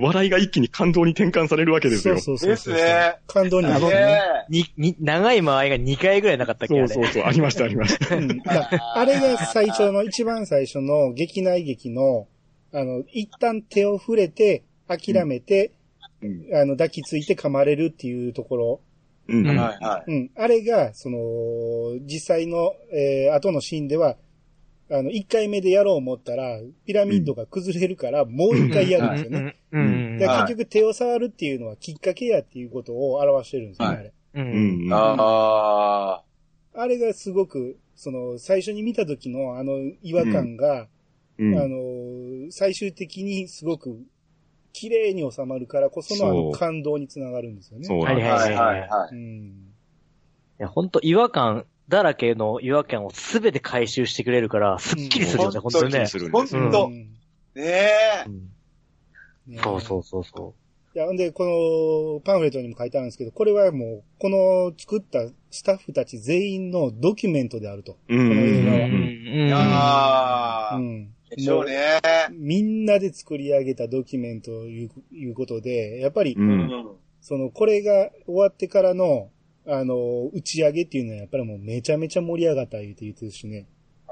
[0.00, 2.18] 笑いが一気に感動に転換されるわけですよ。
[2.18, 3.16] そうそうそうですね。
[3.26, 3.74] 感動にね。
[4.48, 4.52] え。
[4.52, 6.74] に、に、長い間合いが2回ぐらいなかったっけ。
[6.74, 8.16] そうそうそう、ありました、ありました。
[8.16, 12.26] うんだあれが最初の、一番最初の劇内劇の、
[12.72, 15.72] あの、一旦手を触れて、諦めて、
[16.22, 18.80] うんあの、抱きついて噛まれるっていうところ
[19.28, 19.48] うん。
[19.48, 20.10] うんはいはい。
[20.10, 20.30] うん。
[20.36, 21.18] あれが、その、
[22.02, 24.16] 実際の、えー、後のシーンでは、
[24.88, 29.56] あの、1回目でやろう思ったら、ピラミッドが崩れるから、もう1回やるんですよね。
[29.72, 29.82] うん。
[29.82, 29.84] う
[30.14, 30.18] ん。
[30.18, 34.12] だ結局手を触るっていうのはきっかけやっていうことを表してるんですよね、はいあれ。
[34.34, 34.40] う。
[34.40, 34.92] うんん。
[34.92, 36.22] あ
[36.74, 40.86] あれがすごく、その、最初に見た時のあの違和感が、
[41.38, 41.58] うん。
[41.58, 43.98] あの、最終的にすごく
[44.72, 47.86] 綺麗に収まるからこそのあの感動につながるんですよね。
[47.86, 48.08] そうあ。
[48.08, 48.28] なんです。
[48.28, 49.14] はいはいはい。
[49.14, 49.72] うん。
[50.58, 56.06] いや、ほんと違和感だらけの違和感をすべて回収してくれるから、すっきりするよね、うんほんとにね。
[56.06, 56.70] するんほんですよ。
[56.70, 56.90] とう。
[56.90, 57.10] んね
[57.56, 58.30] えう。
[58.30, 60.54] んねそうそうそうそ
[60.94, 67.98] いや、んで、このパンフレットにも書いてあるんですけど、これはもう、この作ったスタッフたち全員のドキュメントであると。
[68.08, 68.28] うん。
[68.30, 68.64] この映う。
[68.64, 69.02] 画はうん。
[69.46, 70.76] いやー。
[70.76, 71.12] うん。
[71.28, 72.00] でしょうね。
[72.32, 76.40] みんなで作り上げたドキュメントといういうことで、やっぱり、う。
[76.40, 76.96] うんん。
[77.20, 79.28] その、これが終わってからの、
[79.68, 83.66] あの、打ち上げっていうのはやっぱりもうめちゃめちゃ盛り上がった言うて言ってるしね。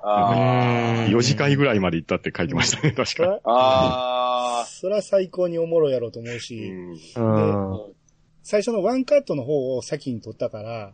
[0.06, 3.40] あ4時間ぐらいまで行ったって書いてましたね、 確か。
[3.44, 4.60] あ。
[4.62, 6.72] あそら最高におもろいやろうと思うし、
[7.16, 7.94] うんうん。
[8.42, 10.92] 最初のワンカットの方を先に撮ったから、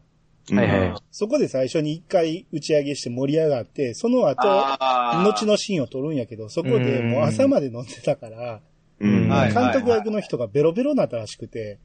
[0.52, 0.94] はいはい。
[1.10, 5.22] そこで最初に一回打ち上げして盛り上がって、その後、あ。
[5.24, 8.60] 後のシーンを撮るんやけど、そこでもう朝まで飲んでたから、
[9.00, 11.78] 監督役の人がベロベロになったらしくて、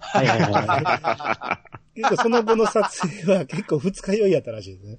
[0.00, 1.60] はいはいは
[1.94, 4.98] 結構その後の撮影は結構二日酔いやったらしいですね。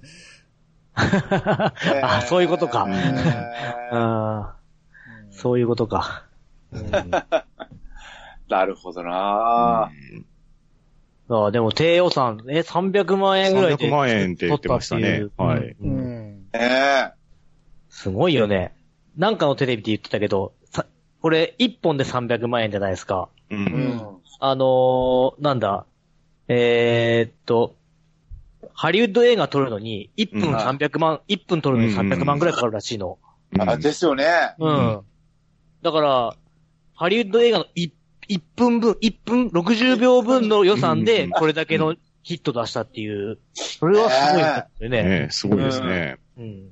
[2.02, 2.86] あ、そういうことか。
[2.88, 4.66] えーあー
[5.30, 6.24] そういうことか。
[6.72, 7.10] うん
[8.48, 9.90] なるほどな
[11.28, 13.88] ああ、でも低予算、え、300万円ぐらいで。
[13.88, 15.90] 300万円って言ってましたね撮ったっていうはいうん。
[15.90, 16.58] うんぁ。
[16.58, 17.12] ね
[17.88, 18.74] すごいよね。
[19.16, 20.86] なんかのテレビで言ってたけど、さ、
[21.20, 23.28] これ1本で300万円じゃないですか。
[23.50, 23.54] う。
[23.54, 23.56] え。
[23.56, 24.16] うんん。
[24.38, 25.86] あのー、なんだ、
[26.48, 27.76] えーっと、
[28.72, 33.18] ハリウッド映画撮るのに、1分うん300万、1分撮るのに300万ぐらいかかるらしいの。
[33.58, 34.54] あ、ですよね。
[34.58, 35.00] うん。
[35.82, 36.36] だから、
[36.94, 37.90] ハリウッド映画の 1,
[38.28, 45.20] 1分分、1分60秒分の予算でうんこれだけのヒット出したっていう、それはすごいですよね。
[45.20, 46.16] ねすごいですね。
[46.38, 46.70] うん。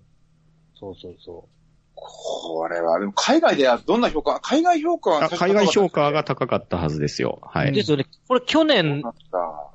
[0.79, 1.49] そうそうそ
[1.95, 7.41] これは、でも海外ではどんな評価海外評価はあ海外評価が高かったはずですよ。
[7.43, 7.69] はう。
[7.69, 7.73] い。
[7.73, 8.07] ですよね。
[8.29, 9.03] これ去年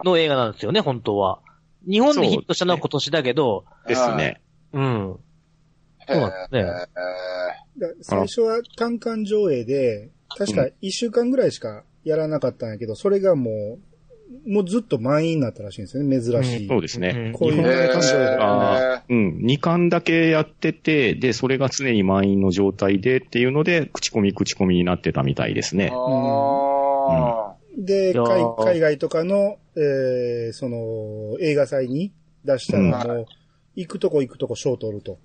[0.03, 1.39] の映画なんですよね、本当は。
[1.88, 4.41] 日本でヒットしたのは今年だけど、ですね。
[4.74, 5.20] うん。
[6.07, 13.80] へそうなんですね最初は単館上映で、確か一週間ぐらいしかやらなかったんやけど、それがもう、
[14.45, 16.67] もうずっと満員になったらしいんですよね、珍しい。
[16.67, 17.09] そうですね。
[17.09, 25.91] うんこういう日本へーで確へか、うん、2巻だけやってて、で、それが常に満員の状態でっていうので、口コミ口コミになってたみたいですね。
[25.93, 32.11] あで、いやー海海外とかの、えー、その、映画祭に
[32.45, 33.25] 出したらもう、
[33.75, 35.17] 行くとこ行くとこ賞取ると。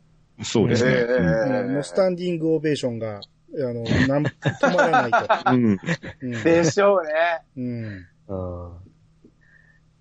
[0.42, 0.92] そうですね。
[0.92, 3.20] へーうんもうスタンディングオベーションが、あ
[3.54, 5.50] の、なん、止まらないと。
[5.52, 6.42] うん。
[6.42, 7.42] でしょうね。
[7.56, 8.06] うん。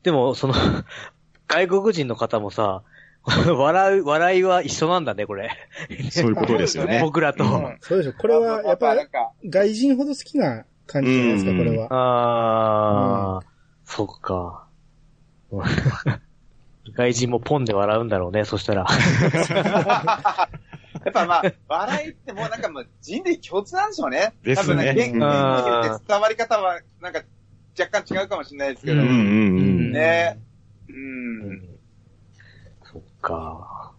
[0.04, 0.12] うん。
[0.12, 0.54] でも、その、
[1.48, 2.84] 外国人の方もさ、
[3.26, 5.50] 笑う、笑いは一緒なんだね、これ。
[6.12, 7.00] そういうことですよね。
[7.04, 7.44] 僕らと。
[7.44, 8.14] うんそうでしょ。
[8.14, 11.88] これは、やっぱなんか、外人ほど好きな感じじゃないですか、うんこれは。
[11.90, 13.42] ああ、
[13.86, 14.68] そっか。
[16.96, 18.86] 外人もポンで笑うんだろうね、そしたら。
[21.06, 24.34] やっぱまあ、笑いってもうなんかもう人類共通なんでしょうね。
[24.44, 27.22] ですね多分ね、言うん語によって伝わり方はなんか
[27.80, 29.02] 若干違うかもしれないですけど。
[29.02, 29.63] うんうんうん。
[29.94, 30.40] ね
[30.90, 31.70] うん。
[32.84, 33.94] そっか。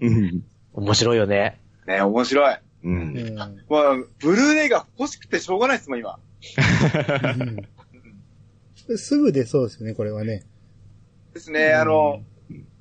[0.00, 0.44] うん。
[0.72, 1.60] 面白いよね。
[1.86, 2.54] ね面白い。
[2.54, 2.60] う。
[2.84, 3.36] うんん。
[3.36, 3.56] まあ、
[4.20, 6.18] ブルーレイが欲しくてしょうがないですもん、今。
[7.36, 7.68] うん
[8.96, 10.44] すぐ出そうですよね、これはね。
[11.34, 12.20] ですね、あの、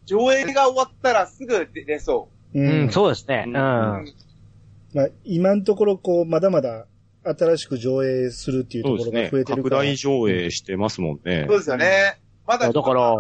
[0.06, 3.44] 上映が終わったらすぐ出そうん、そうですね。
[3.48, 3.50] う。
[3.50, 3.54] うん。
[3.54, 6.88] まあ、今のところ、こう、まだまだ
[7.24, 9.30] 新しく上映するっていうところが増え。
[9.30, 9.58] てるから。
[9.58, 11.58] 拡大上映してますもんねそう。
[11.60, 12.20] ですよね。
[12.46, 13.14] まだ、だから、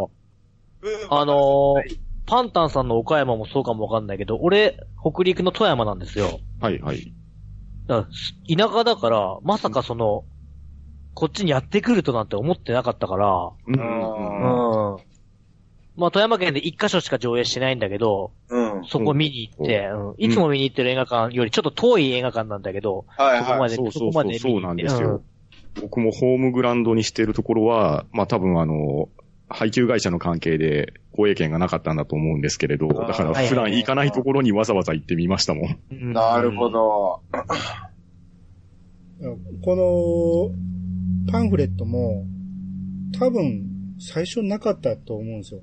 [1.09, 6.39] あのーパンタンさんの岡山もそうかもわかんないけど、俺、北陸の富山なんですよ。
[6.61, 7.13] はいはい。
[7.87, 8.07] だ
[8.47, 10.23] 田舎だから、まさかその、
[11.13, 15.01] こっちにやってくるとなんて思ってなかったから、うんうん。
[15.97, 18.85] まあ、富山県で一箇所しか上映してないんだけど、うん。
[18.85, 23.45] そこ見に行って、うんいつも見に行ってる映画館よりちょっと遠い映画館なんだけど、はいはい。
[23.45, 25.21] そこまで、そうそうそこまでそうそうなんですよ。
[25.79, 29.09] 僕もホームグラウンドにしてるところは、まあ多分あの、
[29.47, 35.79] 配給会社の関係で放映権がなかったんだと思うんですけれど、だから普段行かないところにわざわざ行ってみましたもん。
[35.91, 36.69] うんなるほ。
[36.69, 37.21] ど。
[39.63, 40.51] こ
[41.27, 42.25] の、パンフレットも、
[43.19, 43.67] 多分、
[43.99, 45.61] 最初なかったと思うんですよ。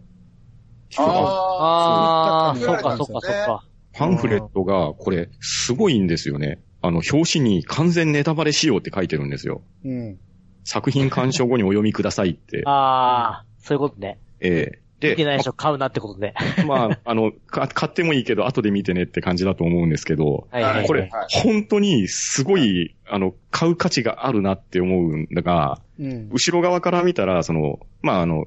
[0.96, 3.64] あああ、そいったそううか、そうか、そうか。
[3.94, 6.60] パンフレットが、これ、すごいんですよね。
[6.82, 9.62] あの、表紙に完全ネタバレ仕様って書いてるんですよ。
[9.84, 10.18] うん。
[10.64, 12.62] 作品鑑賞後にお読みくださいって。
[12.66, 14.18] ああ、そういうことね。
[14.40, 16.34] ええで、見てない人買うなってことね。
[16.66, 20.86] まあ、 あの、か買ってもいいけど、後で見てねって感じだと思うんですけど、はいはいはい。
[20.86, 26.28] これはい、本当にすごい、あの、買う価値があるなって思うんだが、うん。
[26.30, 28.46] 後ろ側から見たら、その、まあ、あの、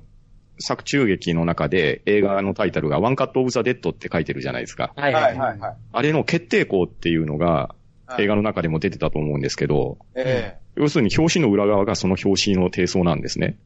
[0.59, 4.93] 作中劇の中で映画のタイトルがワンカットオブザ・デッドって書いてるじゃないですか。
[4.95, 5.49] はいははいいはい。
[5.49, 5.75] はいはい。
[5.91, 7.80] あれの決定稿っていうのがはい
[8.19, 13.57] 映画の中でも出てたと思うんですけど、え要するに表紙の裏側がその表紙の低層なんですね。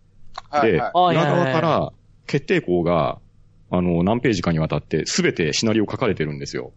[0.50, 0.92] はいはい。
[0.94, 1.94] はい裏側から
[2.28, 3.20] 決定校が、
[3.70, 6.72] あの、何ページかにわたってすべてシナリオ書かれてるんですよ。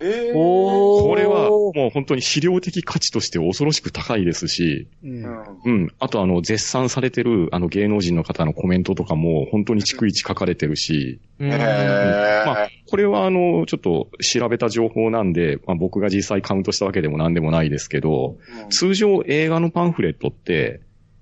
[0.00, 0.32] えー。
[0.32, 5.24] これはもう本当に資料的価値として恐ろしく高いですし、うん。
[5.24, 5.44] うん。
[5.64, 5.94] うん。
[5.98, 18.36] あとあの、絶賛されてるあの芸能人の方のコメントとかも本当に逐一書かれてるし、うんえまあえ、これはあの、ちょっと調べた情報なんで、まあ、僕が実際カウントしたわけでも何でもないですけど、
[18.70, 20.80] 通常映画のパンフレットって、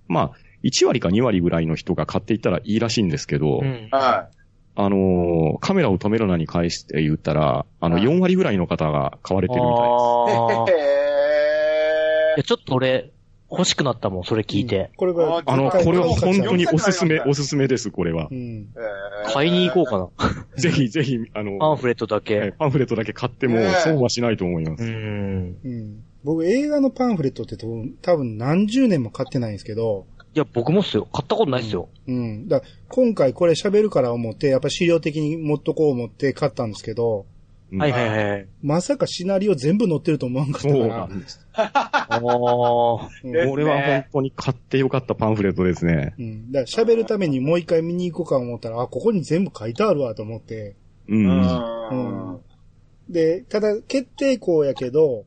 [0.08, 0.32] まあ、
[0.64, 4.28] 1割か2割ぐらいの人が買っていったらいいらしいんですけど、うんは
[4.76, 10.80] あのーカメラを止めるなに返して言ったら、あの、はい4割ぐらいの方が買われてるみたいです。
[12.36, 12.38] い。
[12.38, 13.12] や、ちょっと俺、
[13.50, 14.90] 欲しくなったもん、それ聞いて。
[14.96, 18.34] これが、あの、これは本当におすすめ、はいおすすめです、これはう。
[18.34, 18.68] ん。
[18.76, 20.10] え買いに行こうかな。
[20.58, 22.52] ぜひぜひ、あの、パンフレットだはいけ。
[22.58, 24.82] パンフレットだけ買っても損はしないと思います。
[24.82, 25.56] うん。
[25.64, 26.04] うん。
[26.24, 31.06] 僕映画のパンフレットって多分多分何十年も買ってないんですけど、いや、僕もっすよ。
[31.12, 31.88] 買ったことないっすよ。
[32.08, 32.48] うん。
[32.48, 37.26] だから今回これ喋るから思って、やっぱ資料的に持っとこう思って買ったんですけど、
[37.72, 38.48] うんはいはいはい。
[38.62, 41.08] まさかシナリオ全部載ってると思わんかったそうから。
[41.08, 41.46] なんです。
[41.52, 43.26] あー。
[43.26, 46.14] うんですねこれは本当に買ってよかったパンフレットですね。
[46.18, 46.52] うん。
[46.52, 50.74] だから喋るためにもう一回見に行こうか思ったら、あ、ここに全部書いてあるわと思って。
[51.08, 51.16] う。
[51.16, 51.26] うん。
[51.26, 52.40] うんん。
[53.08, 55.24] で、ただ決定校やけど、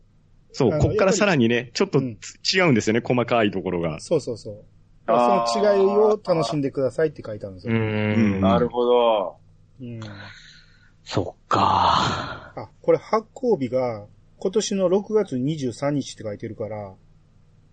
[0.53, 2.17] そう、こっからさらにね、ちょっとうん
[2.53, 3.99] 違うんですよね、細かいところが。
[3.99, 4.63] そうそうそう。
[5.07, 7.77] その違いを楽しんでくださいって書いてあるんですうよ。
[7.79, 8.41] ん。
[8.41, 9.37] なるほど。
[9.81, 9.99] うん。
[11.03, 12.51] そっか。
[12.55, 14.05] あ、これ発行日が
[14.39, 16.93] 今年の6月23日って書いてるから、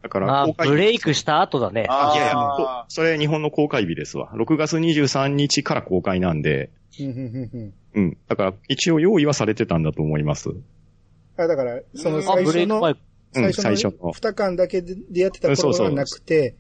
[0.03, 1.87] だかまあ、ら公開ブレイクした後だね。
[1.89, 4.31] あいやいやあそれ日本の公開日ですわ。
[4.35, 6.71] 6月23日から公開なんで、
[7.01, 7.75] うん、うん、うん、うん。
[7.95, 8.17] うん。
[8.29, 10.51] だから一応用意はされてたんだと思います。
[11.37, 12.93] あ、だから、そのあ、最初の、ブレイク前。
[12.93, 12.99] うん
[13.35, 16.55] 最初の2巻だけでやってた頃はなくて、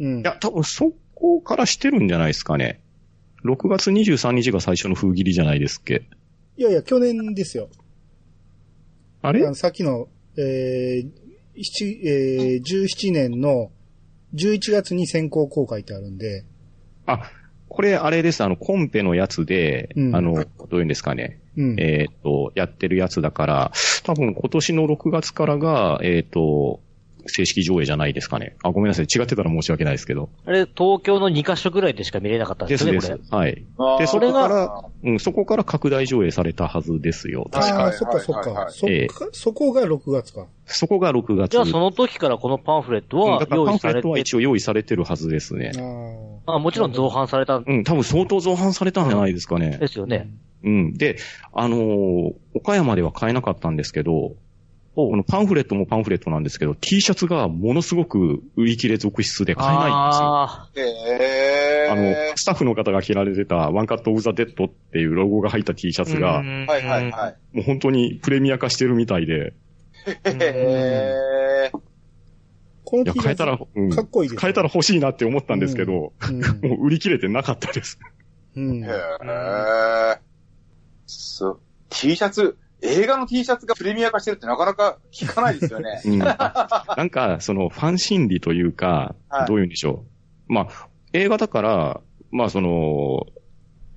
[0.00, 0.20] うん。
[0.20, 2.80] いや、多分そこからしてるんじゃないですかね。
[3.44, 6.02] 6月23日が最初の封切りじゃないですっけ。
[6.56, 7.68] いやいや、去年ですよ。
[9.22, 9.54] あれ？
[9.54, 11.10] さっきの、えー、
[11.62, 13.70] 七えー、17年の
[14.34, 16.44] 11月に先行公開ってあるんで、
[17.06, 17.30] あ、
[17.68, 18.42] これあれです。
[18.42, 21.40] あの、コンペのやつで、うんあの、どういうんですかね。
[21.56, 21.80] うん。
[21.80, 23.72] えっ、と、やってるやつだから、
[24.04, 26.80] 多分今年の6月からが、えっ、と、
[27.26, 28.56] 正式上映じゃないですかね。
[28.62, 29.06] あ、ごめんなさい。
[29.06, 30.28] 違ってたら申し訳ないですけど。
[30.46, 33.18] あれ、東京の2カ所ぐらいでしか見れなかったんでですね、でこれ。。
[33.22, 33.64] すはい。
[33.98, 37.48] で、それがこから、うん、そこから拡大上映されたはずですよ。
[37.50, 37.76] 確か。
[37.76, 38.50] ああ、はいそっかそっか。
[38.50, 40.46] はいはいはいそっか、そこが6月か。
[40.66, 41.52] そこが6月。
[41.52, 45.72] じゃあ、その時からこのパンフレットは用意されパンフレットはて、一応用意されてるはずですね。
[46.46, 46.56] ああ。
[46.56, 49.78] あもちろん増版されたんうん、多分相当増版されたんじゃないですかね。
[49.78, 50.30] ですよね。
[50.62, 50.92] うん。
[50.94, 51.16] で、
[51.52, 54.36] あのー岡山では買えなかったんですけど、
[54.94, 59.92] このパンフレットもパンフレットなんですけど、T シャツがものすごく売り切れ続出で買えないんですよ。
[59.92, 60.80] あえ
[61.86, 67.56] えあの、スタッフの方が着られてたワンカットオブザ・デッドっていうロゴが入った T シャーツが、うんはいはいはい。
[67.56, 69.54] もう本当にプレミア化してるみたいで、
[70.24, 71.72] ええ
[72.84, 76.40] このいや、T シャツ変えたら、うん、かっこいいですよ変えたら欲しいなって思ったんですけど、うん。
[76.70, 77.98] もう売り切れてなかったです。
[78.54, 78.84] うん。
[78.84, 80.20] へえ。
[81.06, 81.60] そう。
[81.90, 86.02] T シャツ、映画の T シャツがプレミア化してるってなかなか聞かないですよね。
[86.06, 90.04] うん、なんか、その、ファン心理というかはい、どういうんでしょ
[90.48, 90.52] う。
[90.52, 92.00] まあ、映画だから、
[92.30, 93.26] まあ、その、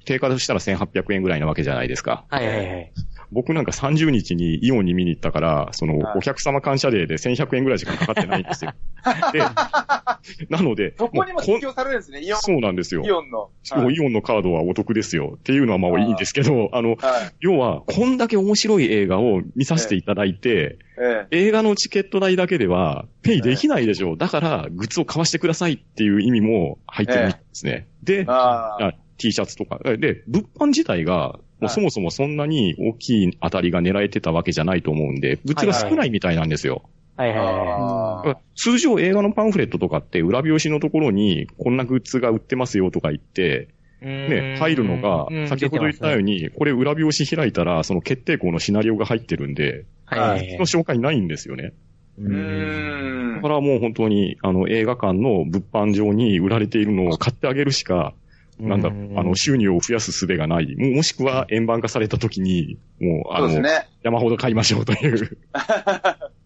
[0.06, 2.26] 定価としたら1800円ぐらいなわけじゃないですか。
[2.30, 2.94] はいはいはい。
[3.32, 8.74] 僕なんか30日にイオンに見に行ったから、その、はいお客様感謝デーで1100円ぐらいしかかかってないんですよ。
[9.32, 9.40] で、
[10.50, 13.04] なので、そこにもうこん適用されるんですね、イオン、そうなんですよ。
[13.06, 13.50] イオンの。
[13.64, 15.36] しかもイオンのカードはお得ですよ。
[15.38, 17.00] っていうのはまあいいんですけど、あの、はい。
[17.40, 24.18] 要は、こんだけ面白い映画を見させていただいて、え映画のチケット代だけでは、ペイできないでしょう。
[24.18, 27.88] だから、グッズを買わしてくださいっていう意味も入ってるんですね。
[28.04, 28.26] で
[29.18, 29.80] T シャツとか。
[29.98, 36.84] で、物販自体が、もうそもそもそんなに大きい当たりが狙えてたわけじゃないと思うんで、グッズが少ないみたいなんですよ。
[37.16, 43.70] はいはいはあー通常映画のパンフレットとかって裏表紙のところにこんなグッズが売ってますよとか言って、
[44.02, 44.06] い。
[44.06, 46.42] ね、入るのが、先ほど言ったように。
[46.42, 51.74] に、これ裏表紙開いたら、その決定校のシナリオが入ってるんで、はいの紹介ないんですよね。
[52.20, 53.48] うーんだか。
[53.50, 58.14] らもう本当に、あの、映画館の物販上に売られているのを買ってあげるしか、
[58.60, 60.76] なんだ、あうんの、収入を増やす術がない。
[60.76, 63.88] ももしくは円盤化された時に、もう、あの、ね。
[64.04, 65.38] 山ほど買いましょうという。